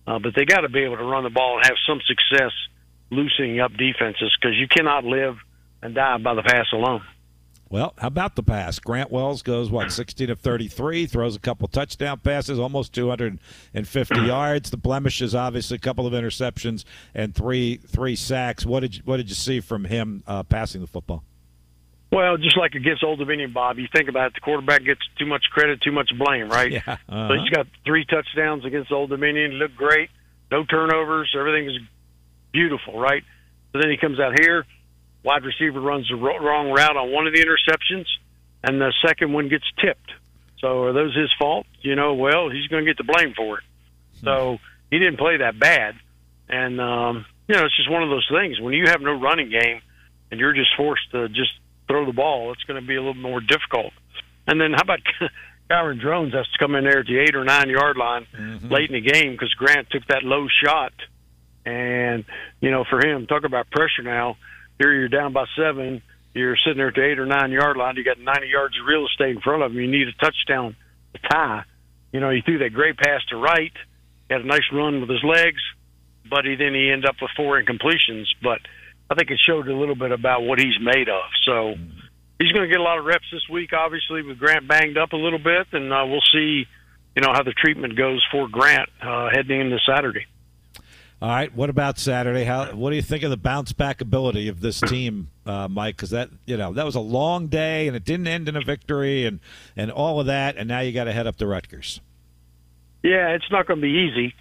[0.07, 2.53] Uh, but they got to be able to run the ball and have some success
[3.11, 5.37] loosening up defenses because you cannot live
[5.83, 7.03] and die by the pass alone.
[7.71, 8.79] Well, how about the pass?
[8.79, 14.71] Grant Wells goes what 16 of 33, throws a couple touchdown passes, almost 250 yards.
[14.71, 16.85] The blemish is obviously a couple of interceptions
[17.15, 18.65] and three three sacks.
[18.65, 21.25] What did you, what did you see from him uh, passing the football?
[22.11, 25.27] Well, just like against Old Dominion, Bob, you think about it, the quarterback gets too
[25.27, 26.73] much credit, too much blame, right?
[26.73, 26.81] Yeah.
[26.87, 27.29] Uh-huh.
[27.29, 30.09] So he's got three touchdowns against Old Dominion, looked great,
[30.51, 31.77] no turnovers, everything is
[32.53, 33.23] beautiful, right?
[33.73, 34.65] So then he comes out here,
[35.23, 38.07] wide receiver runs the wrong route on one of the interceptions,
[38.65, 40.11] and the second one gets tipped.
[40.61, 41.67] So are those his fault?
[41.83, 43.65] You know, well, he's going to get the blame for it.
[44.25, 44.59] So
[44.91, 45.95] he didn't play that bad,
[46.49, 49.51] and um, you know, it's just one of those things when you have no running
[49.51, 49.81] game
[50.31, 51.53] and you're just forced to just
[51.89, 52.53] throw the ball.
[52.53, 53.93] It's going to be a little more difficult.
[54.47, 55.01] And then how about
[55.71, 58.69] Kyron Drones has to come in there at the eight or nine yard line mm-hmm.
[58.69, 60.93] late in the game because Grant took that low shot.
[61.67, 62.25] And,
[62.61, 64.37] you know, for him, talk about pressure now.
[64.79, 66.03] Here you're down by seven.
[66.33, 67.97] You're sitting there at the eight or nine yard line.
[67.97, 69.83] You got 90 yards of real estate in front of you.
[69.83, 70.77] You need a touchdown
[71.13, 71.65] to tie.
[72.13, 73.73] You know, he threw that great pass to right.
[74.29, 75.61] He had a nice run with his legs,
[76.31, 78.27] but he then he ended up with four incompletions.
[78.43, 78.61] But
[79.11, 81.25] I think it showed a little bit about what he's made of.
[81.45, 81.75] So
[82.39, 85.13] he's going to get a lot of reps this week, obviously, with Grant banged up
[85.13, 86.67] a little bit, and uh, we'll see,
[87.17, 90.27] you know, how the treatment goes for Grant uh, heading into Saturday.
[91.21, 91.53] All right.
[91.53, 92.45] What about Saturday?
[92.45, 92.73] How?
[92.75, 95.97] What do you think of the bounce back ability of this team, uh, Mike?
[95.97, 98.61] Because that you know that was a long day and it didn't end in a
[98.61, 99.41] victory and
[99.77, 102.01] and all of that, and now you got to head up to Rutgers.
[103.03, 104.35] Yeah, it's not going to be easy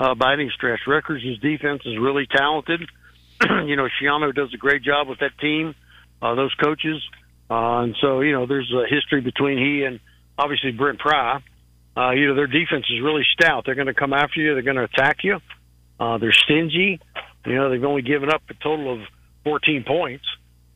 [0.00, 0.80] uh, by any stretch.
[0.88, 2.80] Rutgers' defense is really talented.
[3.66, 5.74] you know, Schiano does a great job with that team,
[6.22, 7.02] uh, those coaches.
[7.50, 10.00] Uh, and so, you know, there's a history between he and
[10.38, 11.40] obviously Brent Pry.
[11.96, 13.64] Uh, you know, their defense is really stout.
[13.66, 14.54] They're going to come after you.
[14.54, 15.40] They're going to attack you.
[16.00, 17.00] Uh, they're stingy.
[17.46, 19.00] You know, they've only given up a total of
[19.44, 20.24] 14 points.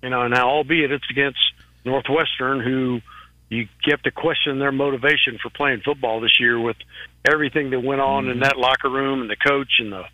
[0.02, 1.38] You know, now albeit it's against
[1.84, 3.00] Northwestern, who
[3.48, 6.76] you have to question their motivation for playing football this year with
[7.24, 8.32] everything that went on mm-hmm.
[8.32, 10.04] in that locker room and the coach and the,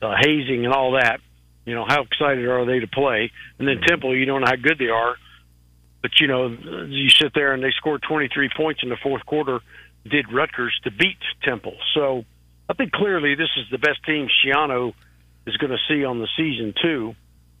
[0.00, 1.20] the hazing and all that.
[1.68, 3.30] You know, how excited are they to play?
[3.58, 3.86] And then mm-hmm.
[3.86, 5.16] Temple, you don't know how good they are,
[6.00, 9.60] but you know, you sit there and they scored 23 points in the fourth quarter,
[10.08, 11.76] did Rutgers to beat Temple.
[11.94, 12.24] So
[12.70, 14.94] I think clearly this is the best team Schiano
[15.46, 17.14] is going to see on the season too,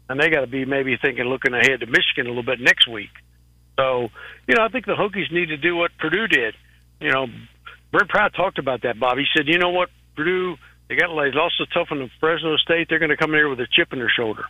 [0.08, 2.88] and they got to be maybe thinking looking ahead to Michigan a little bit next
[2.88, 3.10] week.
[3.78, 4.08] So,
[4.46, 6.54] you know, I think the Hokies need to do what Purdue did.
[7.00, 7.26] You know,
[7.92, 9.18] Brent Pry talked about that, Bob.
[9.18, 10.56] He said, you know what, Purdue,
[10.88, 12.88] they got they lost a tough one to Fresno State.
[12.88, 14.44] They're going to come in here with a chip in their shoulder.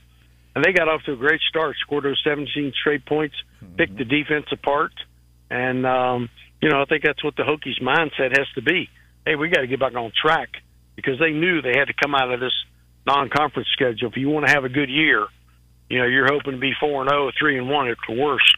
[0.54, 3.34] And they got off to a great start, scored those 17 straight points,
[3.76, 4.92] picked the defense apart.
[5.50, 6.28] And, um,
[6.60, 8.88] you know, I think that's what the Hokies' mindset has to be.
[9.24, 10.48] Hey, we got to get back on track
[10.96, 12.54] because they knew they had to come out of this
[13.06, 14.08] non-conference schedule.
[14.08, 15.26] If you want to have a good year,
[15.88, 18.56] you know, you're hoping to be four and zero, three and one at the worst.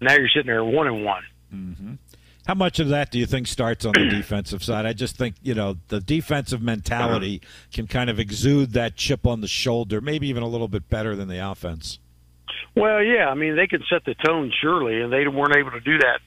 [0.00, 1.22] Now you're sitting there one and one.
[1.54, 1.94] Mm-hmm.
[2.46, 4.86] How much of that do you think starts on the defensive side?
[4.86, 7.40] I just think you know the defensive mentality
[7.72, 11.16] can kind of exude that chip on the shoulder, maybe even a little bit better
[11.16, 11.98] than the offense.
[12.76, 15.80] Well, yeah, I mean they can set the tone surely, and they weren't able to
[15.80, 16.20] do that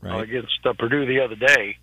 [0.00, 0.20] right.
[0.20, 1.76] uh, against uh, Purdue the other day.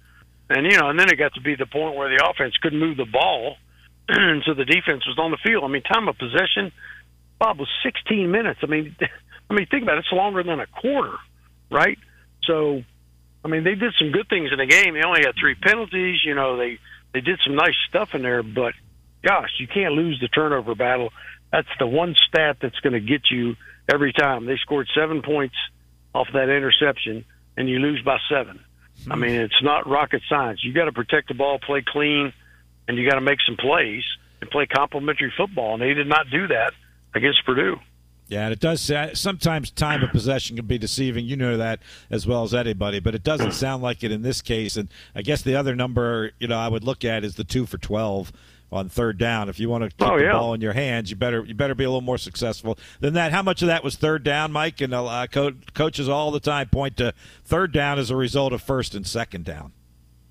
[0.49, 2.80] And you know, and then it got to be the point where the offense couldn't
[2.80, 3.56] move the ball,
[4.08, 5.63] and so the defense was on the field.
[5.63, 6.71] I mean, time of possession,
[7.39, 8.60] Bob was 16 minutes.
[8.63, 8.95] I mean,
[9.49, 11.17] I mean, think about it; it's longer than a quarter,
[11.69, 11.97] right?
[12.43, 12.84] So,
[13.43, 14.93] I mean, they did some good things in the game.
[14.93, 16.19] They only had three penalties.
[16.23, 16.80] You know, they
[17.13, 18.73] they did some nice stuff in there, but
[19.23, 21.12] gosh, you can't lose the turnover battle.
[21.51, 23.56] That's the one stat that's going to get you
[23.91, 24.45] every time.
[24.45, 25.56] They scored seven points
[26.13, 27.25] off that interception,
[27.58, 28.60] and you lose by seven.
[29.10, 30.63] I mean, it's not rocket science.
[30.63, 32.34] You got to protect the ball, play clean,
[32.88, 34.04] and you got to make some plays
[34.41, 35.73] and play complementary football.
[35.73, 36.73] And they did not do that
[37.15, 37.77] against Purdue.
[38.32, 38.89] Yeah, and it does.
[39.20, 41.26] Sometimes time of possession can be deceiving.
[41.26, 44.41] You know that as well as anybody, but it doesn't sound like it in this
[44.41, 44.78] case.
[44.78, 47.65] And I guess the other number, you know, I would look at is the two
[47.65, 48.32] for twelve
[48.72, 49.50] on third down.
[49.50, 50.32] If you want to keep oh, the yeah.
[50.32, 53.34] ball in your hands, you better you better be a little more successful than that.
[53.34, 54.80] How much of that was third down, Mike?
[54.80, 57.13] And uh, co- coaches all the time point to
[57.44, 59.74] third down as a result of first and second down.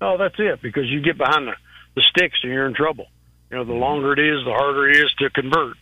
[0.01, 0.59] Oh, that's it.
[0.63, 1.53] Because you get behind the,
[1.93, 3.05] the sticks and you're in trouble.
[3.51, 5.77] You know, the longer it is, the harder it is to convert,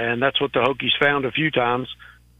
[0.00, 1.88] and that's what the Hokies found a few times.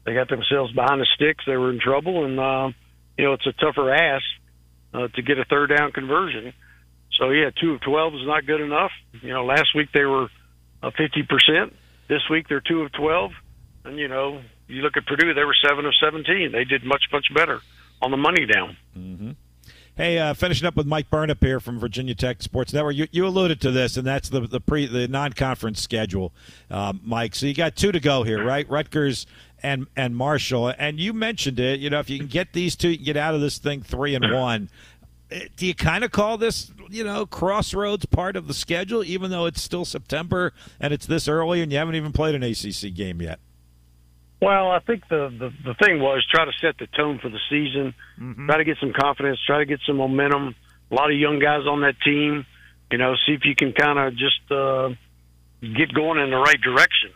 [0.04, 1.44] They got themselves behind the sticks.
[1.46, 2.70] They were in trouble, and uh,
[3.18, 4.24] you know it's a tougher ask
[4.94, 6.54] uh, to get a third down conversion.
[7.18, 8.92] So yeah, two of twelve is not good enough.
[9.20, 10.28] You know, last week they were
[10.96, 11.74] fifty percent.
[12.08, 13.32] This week they're two of twelve,
[13.84, 16.52] and you know, you look at Purdue, they were seven of seventeen.
[16.52, 17.60] They did much much better
[18.00, 18.76] on the money down.
[18.96, 19.30] Mm-hmm.
[20.00, 22.96] Hey, uh, finishing up with Mike Burnop here from Virginia Tech Sports Network.
[22.96, 26.32] You, you alluded to this, and that's the the pre the non conference schedule,
[26.70, 27.34] um, Mike.
[27.34, 28.66] So you got two to go here, right?
[28.70, 29.26] Rutgers
[29.62, 31.80] and and Marshall, and you mentioned it.
[31.80, 33.82] You know, if you can get these two, you can get out of this thing
[33.82, 34.70] three and one
[35.56, 39.46] do you kind of call this, you know, crossroads part of the schedule, even though
[39.46, 43.22] it's still September and it's this early and you haven't even played an ACC game
[43.22, 43.38] yet?
[44.40, 47.38] Well, I think the, the, the thing was try to set the tone for the
[47.50, 48.46] season, mm-hmm.
[48.46, 50.54] try to get some confidence, try to get some momentum.
[50.90, 52.46] A lot of young guys on that team,
[52.90, 54.88] you know, see if you can kind of just uh,
[55.60, 57.10] get going in the right direction.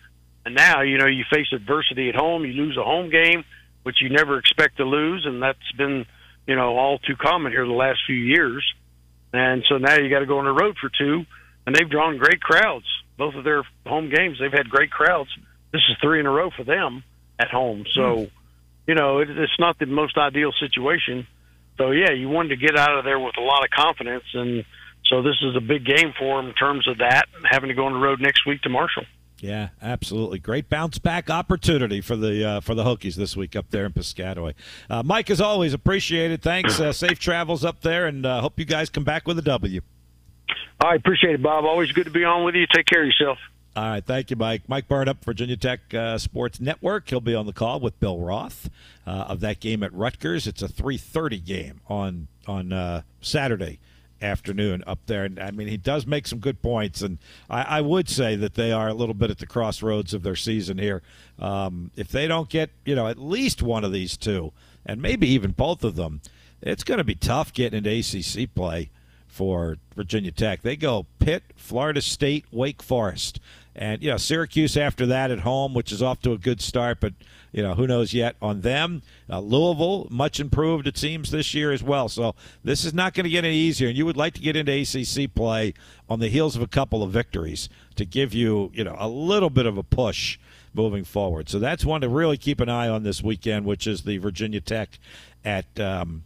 [0.45, 3.45] And now, you know, you face adversity at home, you lose a home game,
[3.83, 6.07] which you never expect to lose, and that's been–
[6.47, 8.65] you know, all too common here the last few years.
[9.33, 11.25] And so now you got to go on the road for two,
[11.67, 12.87] and they've drawn great crowds.
[13.17, 15.31] Both of their home games, they've had great crowds.
[15.73, 17.03] This is three in a row for them
[17.39, 17.85] at home.
[17.93, 18.31] So, mm.
[18.87, 21.27] you know, it, it's not the most ideal situation.
[21.79, 24.65] So, yeah, you wanted to get out of there with a lot of confidence, and
[25.07, 27.87] so this is a big game for them in terms of that, having to go
[27.87, 29.05] on the road next week to Marshall.
[29.41, 30.39] Yeah, absolutely.
[30.39, 33.93] Great bounce back opportunity for the uh, for the Hokies this week up there in
[33.93, 34.55] Piscataway.
[34.89, 36.41] Uh, Mike, as always, appreciate it.
[36.41, 36.81] Thanks.
[36.81, 39.83] Uh, safe travels up there, and uh, hope you guys come back with a W.
[40.81, 41.65] I appreciate it, Bob.
[41.65, 42.67] Always good to be on with you.
[42.75, 43.39] Take care of yourself.
[43.77, 44.63] All right, thank you, Mike.
[44.69, 47.09] Mike Burnop, Virginia Tech uh, Sports Network.
[47.09, 48.71] He'll be on the call with Bill Roth
[49.05, 50.47] uh, of that game at Rutgers.
[50.47, 53.81] It's a 3:30 game on on uh, Saturday
[54.23, 55.25] afternoon up there.
[55.25, 57.19] And I mean, he does make some good points, and
[57.51, 60.37] I, I would say that they are a little bit at the crossroads of their
[60.37, 61.03] season here.
[61.41, 64.53] Um, if they don't get, you know, at least one of these two,
[64.87, 66.21] and maybe even both of them,
[66.63, 68.91] it's going to be tough getting into ACC play
[69.27, 70.63] for Virginia Tech.
[70.63, 73.41] They go Pitt, Florida State, Wake Forest.
[73.77, 76.99] And, you know, Syracuse after that at home, which is off to a good start,
[77.01, 77.13] but,
[77.51, 79.03] you know, who knows yet on them.
[79.29, 82.09] Uh, Louisville, much improved, it seems, this year as well.
[82.09, 83.89] So this is not going to get any easier.
[83.89, 85.75] And you would like to get into ACC play
[86.09, 89.51] on the heels of a couple of victories to give you, you know, a little
[89.51, 90.39] bit of a push
[90.73, 91.49] moving forward.
[91.49, 94.61] So that's one to really keep an eye on this weekend, which is the Virginia
[94.61, 94.99] Tech
[95.45, 95.81] at.
[95.81, 96.25] Um,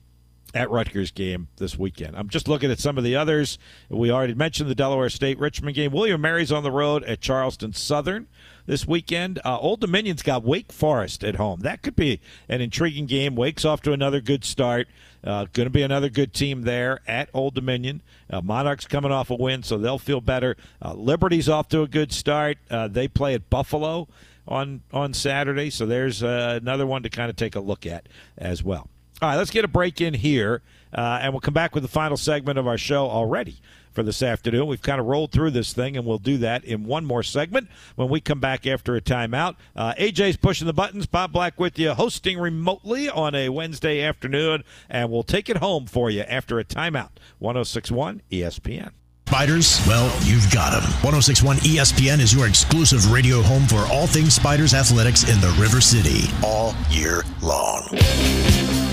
[0.55, 2.17] at Rutgers game this weekend.
[2.17, 3.59] I'm just looking at some of the others.
[3.89, 5.93] We already mentioned the Delaware State Richmond game.
[5.93, 8.27] William Mary's on the road at Charleston Southern
[8.67, 9.41] this weekend.
[9.45, 11.61] Uh, Old Dominion's got Wake Forest at home.
[11.61, 13.35] That could be an intriguing game.
[13.35, 14.89] Wake's off to another good start.
[15.23, 18.03] Uh, going to be another good team there at Old Dominion.
[18.31, 20.57] Uh, Monarchs coming off a win, so they'll feel better.
[20.81, 22.59] Uh, Liberty's off to a good start.
[22.71, 24.09] Uh, they play at Buffalo
[24.47, 28.09] on on Saturday, so there's uh, another one to kind of take a look at
[28.39, 28.89] as well.
[29.21, 30.63] All right, let's get a break in here,
[30.93, 33.59] uh, and we'll come back with the final segment of our show already
[33.91, 34.69] for this afternoon.
[34.69, 37.69] We've kind of rolled through this thing, and we'll do that in one more segment
[37.97, 39.57] when we come back after a timeout.
[39.75, 41.07] Uh, AJ's pushing the buttons.
[41.07, 45.87] Bob Black with you, hosting remotely on a Wednesday afternoon, and we'll take it home
[45.87, 47.11] for you after a timeout.
[47.41, 48.93] 1061 ESPN.
[49.27, 49.85] Spiders?
[49.87, 50.85] Well, you've got them.
[51.03, 55.81] 1061 ESPN is your exclusive radio home for all things Spiders athletics in the River
[55.81, 58.88] City all year long.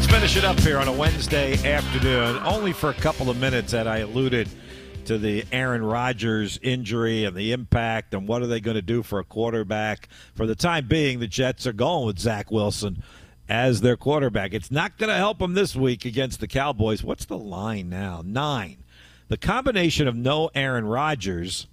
[0.00, 3.72] Let's finish it up here on a Wednesday afternoon, only for a couple of minutes
[3.72, 4.48] that I alluded
[5.04, 9.02] to the Aaron Rodgers injury and the impact and what are they going to do
[9.02, 10.08] for a quarterback.
[10.34, 13.02] For the time being, the Jets are going with Zach Wilson
[13.46, 14.54] as their quarterback.
[14.54, 17.04] It's not going to help them this week against the Cowboys.
[17.04, 18.22] What's the line now?
[18.24, 18.78] Nine.
[19.28, 21.66] The combination of no Aaron Rodgers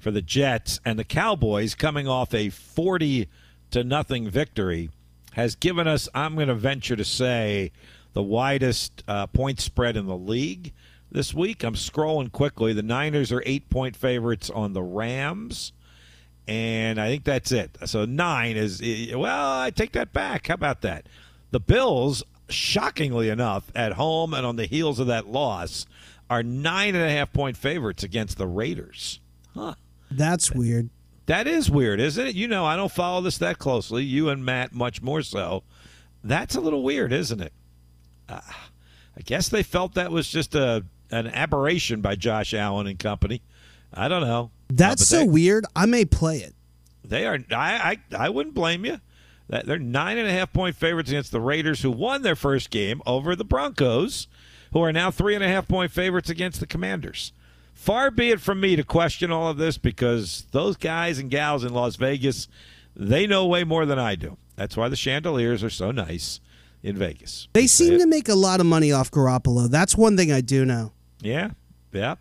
[0.00, 3.28] for the Jets and the Cowboys coming off a 40
[3.70, 4.90] to nothing victory
[5.38, 7.70] has given us, I'm going to venture to say,
[8.12, 10.72] the widest uh, point spread in the league
[11.12, 11.62] this week.
[11.62, 12.72] I'm scrolling quickly.
[12.72, 15.72] The Niners are eight point favorites on the Rams.
[16.48, 17.78] And I think that's it.
[17.84, 18.82] So nine is,
[19.14, 20.48] well, I take that back.
[20.48, 21.06] How about that?
[21.52, 25.86] The Bills, shockingly enough, at home and on the heels of that loss,
[26.28, 29.20] are nine and a half point favorites against the Raiders.
[29.54, 29.74] Huh.
[30.10, 30.90] That's weird.
[31.28, 32.34] That is weird, isn't it?
[32.34, 34.02] You know, I don't follow this that closely.
[34.02, 35.62] You and Matt, much more so.
[36.24, 37.52] That's a little weird, isn't it?
[38.28, 38.40] Uh,
[39.16, 43.42] I guess they felt that was just a an aberration by Josh Allen and company.
[43.94, 44.50] I don't know.
[44.68, 45.64] That's Uh, so they, weird.
[45.76, 46.54] I may play it.
[47.04, 47.38] They are.
[47.50, 49.00] I, I I wouldn't blame you.
[49.48, 52.70] That they're nine and a half point favorites against the Raiders, who won their first
[52.70, 54.28] game over the Broncos,
[54.72, 57.32] who are now three and a half point favorites against the Commanders.
[57.78, 61.62] Far be it from me to question all of this because those guys and gals
[61.62, 62.48] in Las Vegas,
[62.96, 64.36] they know way more than I do.
[64.56, 66.40] That's why the chandeliers are so nice
[66.82, 67.46] in Vegas.
[67.52, 69.70] They seem to make a lot of money off Garoppolo.
[69.70, 70.92] That's one thing I do know.
[71.22, 71.52] Yeah,
[71.92, 72.16] yeah.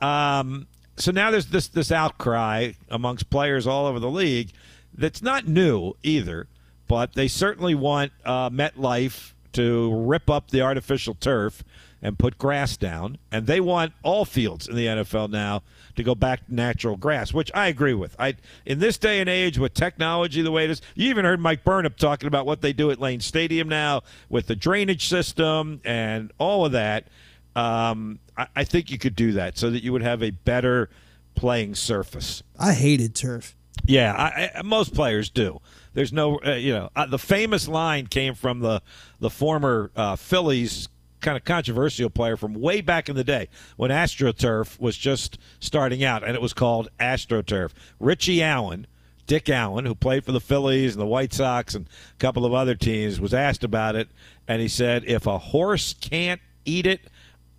[0.00, 0.66] Um,
[0.96, 4.50] so now there's this this outcry amongst players all over the league
[4.94, 6.48] that's not new either,
[6.88, 11.62] but they certainly want uh, MetLife to rip up the artificial turf
[12.02, 15.62] and put grass down, and they want all fields in the NFL now
[15.96, 18.14] to go back to natural grass, which I agree with.
[18.18, 21.40] I in this day and age with technology the way it is, you even heard
[21.40, 25.80] Mike Burnop talking about what they do at Lane Stadium now with the drainage system
[25.84, 27.08] and all of that.
[27.54, 30.90] Um, I, I think you could do that so that you would have a better
[31.34, 32.42] playing surface.
[32.58, 33.56] I hated turf.
[33.84, 35.60] Yeah, I, I, most players do.
[35.94, 38.82] There's no, uh, you know, uh, the famous line came from the
[39.20, 40.88] the former uh, Phillies
[41.26, 46.04] kind of controversial player from way back in the day when AstroTurf was just starting
[46.04, 47.72] out, and it was called AstroTurf.
[47.98, 48.86] Richie Allen,
[49.26, 52.54] Dick Allen, who played for the Phillies and the White Sox and a couple of
[52.54, 54.08] other teams, was asked about it,
[54.46, 57.00] and he said, "If a horse can't eat it,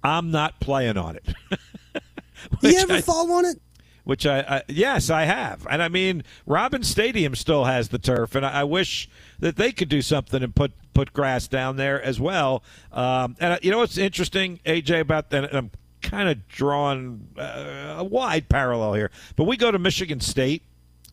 [0.01, 1.27] I'm not playing on it."
[2.61, 3.61] you ever I, fall on it?
[4.07, 8.35] Which I, I, yes, I have, and I mean, Robins Stadium still has the turf,
[8.35, 12.01] and I, I wish that they could do something and put put grass down there
[12.01, 12.63] as well.
[12.93, 15.53] Um, and uh, you know what's interesting, AJ, about that?
[15.53, 20.63] I'm kind of drawing uh, a wide parallel here, but we go to Michigan State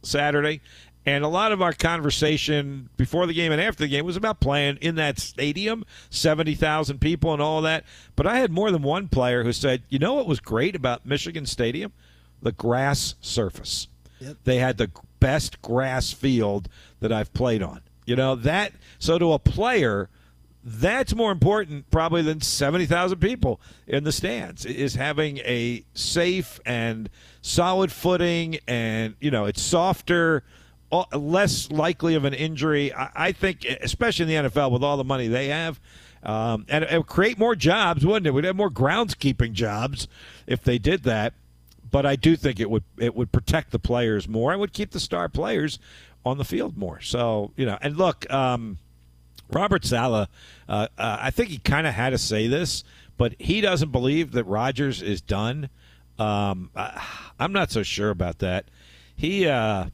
[0.02, 0.60] Saturday,
[1.04, 4.38] and a lot of our conversation before the game and after the game was about
[4.38, 7.82] playing in that stadium, 70,000 people and all that.
[8.14, 11.04] But I had more than one player who said, you know what was great about
[11.04, 11.92] Michigan Stadium?
[12.42, 13.88] The grass surface.
[14.20, 14.36] Yep.
[14.44, 16.68] They had the best grass field
[17.00, 17.80] that I've played on.
[18.06, 20.10] You know, that, so to a player,
[20.64, 27.10] that's more important probably than 70,000 people in the stands is having a safe and
[27.42, 30.42] solid footing and you know it's softer
[31.12, 35.28] less likely of an injury i think especially in the nfl with all the money
[35.28, 35.78] they have
[36.22, 40.08] um, and it would create more jobs wouldn't it we'd have more groundskeeping jobs
[40.46, 41.34] if they did that
[41.94, 44.90] but i do think it would it would protect the players more and would keep
[44.90, 45.78] the star players
[46.24, 48.78] on the field more so you know and look um,
[49.50, 50.26] Robert Saleh,
[50.68, 52.82] uh, uh, I think he kind of had to say this,
[53.18, 55.68] but he doesn't believe that Rodgers is done.
[56.18, 57.04] Um, I,
[57.38, 58.64] am not so sure about that.
[59.14, 59.90] He uh,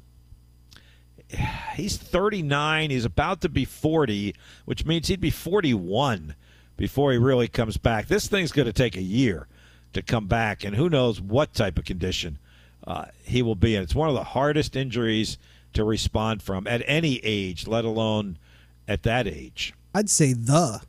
[1.75, 2.91] he's 39.
[2.91, 4.35] He's about to be 40,
[4.65, 6.37] which means he'd be 41
[6.77, 8.07] before he really comes back.
[8.07, 9.49] This thing's going to take a year
[9.93, 12.39] to come back, and who knows what type of condition
[12.87, 13.83] uh, he will be in.
[13.83, 15.39] It's one of the hardest injuries
[15.73, 18.39] to respond from at any age, let alone–
[18.91, 19.73] at that age.
[19.95, 20.83] I'd say the.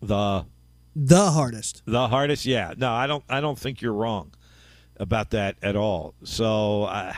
[0.00, 0.46] The
[0.94, 1.82] The hardest.
[1.84, 2.74] The hardest, yeah.
[2.76, 3.24] No, I don't.
[3.28, 4.30] I don't think you're wrong
[4.98, 6.14] about that at all.
[6.22, 7.16] So I,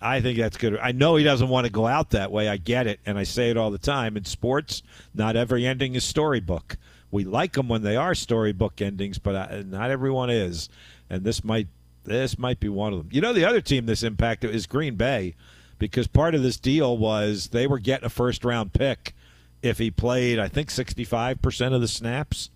[0.00, 0.78] I think that's good.
[0.78, 2.48] I know he doesn't want to go out that way.
[2.48, 4.16] I get it, and I say it all the time.
[4.16, 4.82] In sports,
[5.14, 6.78] not every ending is storybook.
[7.16, 10.68] We like them when they are storybook endings, but I, not everyone is.
[11.10, 11.68] And this might
[12.04, 13.08] this might be one of them.
[13.10, 15.34] You know, the other team this impacted is Green Bay,
[15.78, 19.14] because part of this deal was they were getting a first round pick
[19.62, 20.38] if he played.
[20.38, 22.50] I think sixty five percent of the snaps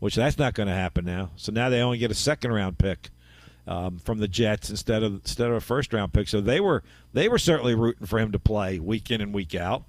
[0.00, 1.30] which that's not going to happen now.
[1.36, 3.10] So now they only get a second round pick
[3.66, 6.28] um, from the Jets instead of instead of a first round pick.
[6.28, 6.82] So they were
[7.12, 9.84] they were certainly rooting for him to play week in and week out,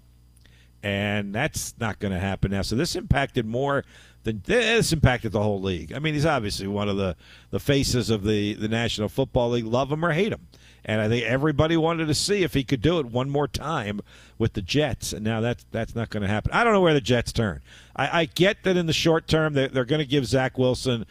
[0.83, 2.61] and that's not going to happen now.
[2.61, 3.83] So this impacted more
[4.23, 5.93] than this impacted the whole league.
[5.93, 7.15] I mean, he's obviously one of the
[7.51, 9.65] the faces of the the National Football League.
[9.65, 10.47] Love him or hate him.
[10.85, 13.99] And I think everybody wanted to see if he could do it one more time
[14.37, 15.13] with the Jets.
[15.13, 16.51] And now that's that's not going to happen.
[16.53, 17.61] I don't know where the Jets turn.
[17.95, 21.05] I, I get that in the short term they're, they're going to give Zach Wilson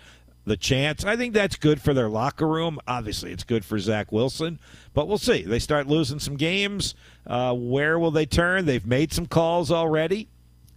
[0.48, 1.04] the chance.
[1.04, 2.78] I think that's good for their locker room.
[2.88, 4.58] Obviously, it's good for Zach Wilson,
[4.94, 5.42] but we'll see.
[5.42, 6.94] They start losing some games.
[7.26, 8.66] Uh, where will they turn?
[8.66, 10.28] They've made some calls already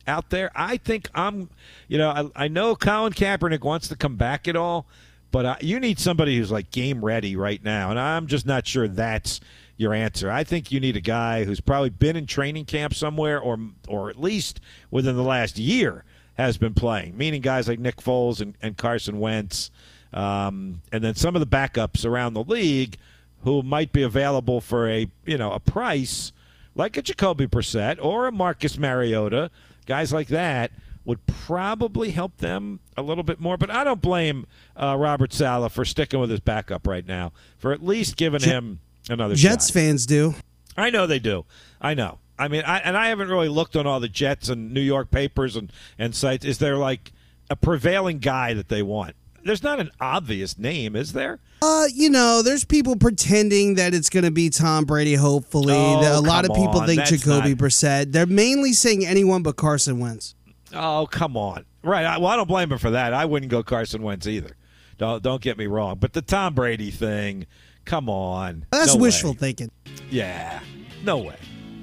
[0.05, 0.51] out there.
[0.55, 1.49] I think I'm,
[1.87, 4.85] you know, I, I know Colin Kaepernick wants to come back at all,
[5.31, 8.67] but uh, you need somebody who's like game ready right now, and I'm just not
[8.67, 9.39] sure that's
[9.77, 10.29] your answer.
[10.29, 13.57] I think you need a guy who's probably been in training camp somewhere, or
[13.87, 14.59] or at least
[14.91, 16.03] within the last year
[16.35, 17.17] has been playing.
[17.17, 19.71] Meaning guys like Nick Foles and, and Carson Wentz,
[20.13, 22.97] um, and then some of the backups around the league
[23.43, 26.31] who might be available for a you know a price
[26.75, 29.51] like a Jacoby Brissett or a Marcus Mariota,
[29.85, 30.71] guys like that
[31.03, 33.57] would probably help them a little bit more.
[33.57, 37.71] But I don't blame uh, Robert Saleh for sticking with his backup right now, for
[37.73, 38.79] at least giving Jet, him
[39.09, 39.73] another Jets shot.
[39.73, 40.35] fans do.
[40.77, 41.45] I know they do.
[41.81, 42.19] I know.
[42.41, 45.11] I mean, I, and I haven't really looked on all the Jets and New York
[45.11, 46.43] papers and, and sites.
[46.45, 47.11] Is there like
[47.49, 49.15] a prevailing guy that they want?
[49.43, 51.39] There's not an obvious name, is there?
[51.63, 55.15] Uh, you know, there's people pretending that it's going to be Tom Brady.
[55.15, 56.87] Hopefully, Oh, a lot of people on.
[56.87, 58.11] think That's Jacoby not- Brissett.
[58.11, 60.35] They're mainly saying anyone but Carson Wentz.
[60.73, 61.65] Oh, come on.
[61.83, 62.05] Right.
[62.05, 63.13] I, well, I don't blame him for that.
[63.13, 64.55] I wouldn't go Carson Wentz either.
[64.97, 65.97] Don't don't get me wrong.
[65.99, 67.47] But the Tom Brady thing,
[67.85, 68.65] come on.
[68.71, 69.37] That's No wishful way.
[69.37, 69.71] thinking.
[70.11, 70.59] Yeah.
[71.03, 71.35] No way.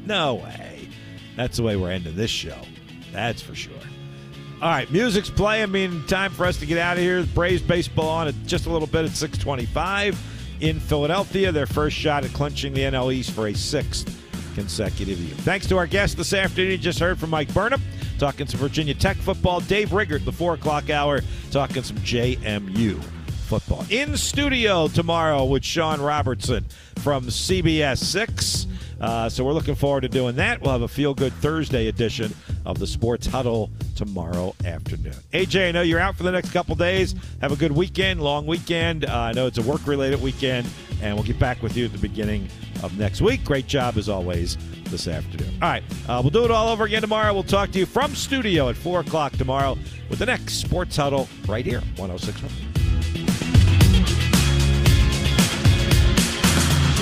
[0.08, 0.88] No way.
[1.36, 2.56] That's the way we're ending this show.
[3.12, 3.74] That's for sure.
[4.62, 5.64] All right, music's playing.
[5.64, 7.24] I mean, time for us to get out of here.
[7.34, 10.18] Braves baseball on at just a little bit at 625
[10.60, 11.52] in Philadelphia.
[11.52, 14.18] Their first shot at clinching the NL East for a sixth
[14.54, 15.36] consecutive year.
[15.36, 16.72] Thanks to our guest this afternoon.
[16.72, 17.82] You just heard from Mike Burnop
[18.18, 19.60] talking some Virginia Tech football.
[19.60, 23.00] Dave Riggert, the 4 o'clock hour, talking some JMU
[23.46, 23.84] football.
[23.90, 26.64] In studio tomorrow with Sean Robertson
[26.96, 28.66] from CBS 6.
[29.00, 30.60] Uh, so we're looking forward to doing that.
[30.60, 32.34] We'll have a feel good Thursday edition
[32.64, 35.14] of the Sports Huddle tomorrow afternoon.
[35.32, 37.14] AJ, I know you're out for the next couple days.
[37.40, 39.04] Have a good weekend, long weekend.
[39.04, 40.68] Uh, I know it's a work related weekend,
[41.02, 42.48] and we'll get back with you at the beginning
[42.82, 43.44] of next week.
[43.44, 45.52] Great job as always this afternoon.
[45.62, 47.32] All right, uh, we'll do it all over again tomorrow.
[47.32, 49.76] We'll talk to you from studio at 4 o'clock tomorrow
[50.08, 52.68] with the next Sports Huddle right here, 1061.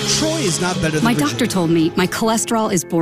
[0.09, 1.31] Troy is not better than My Virginia.
[1.31, 2.95] doctor told me my cholesterol is borderline.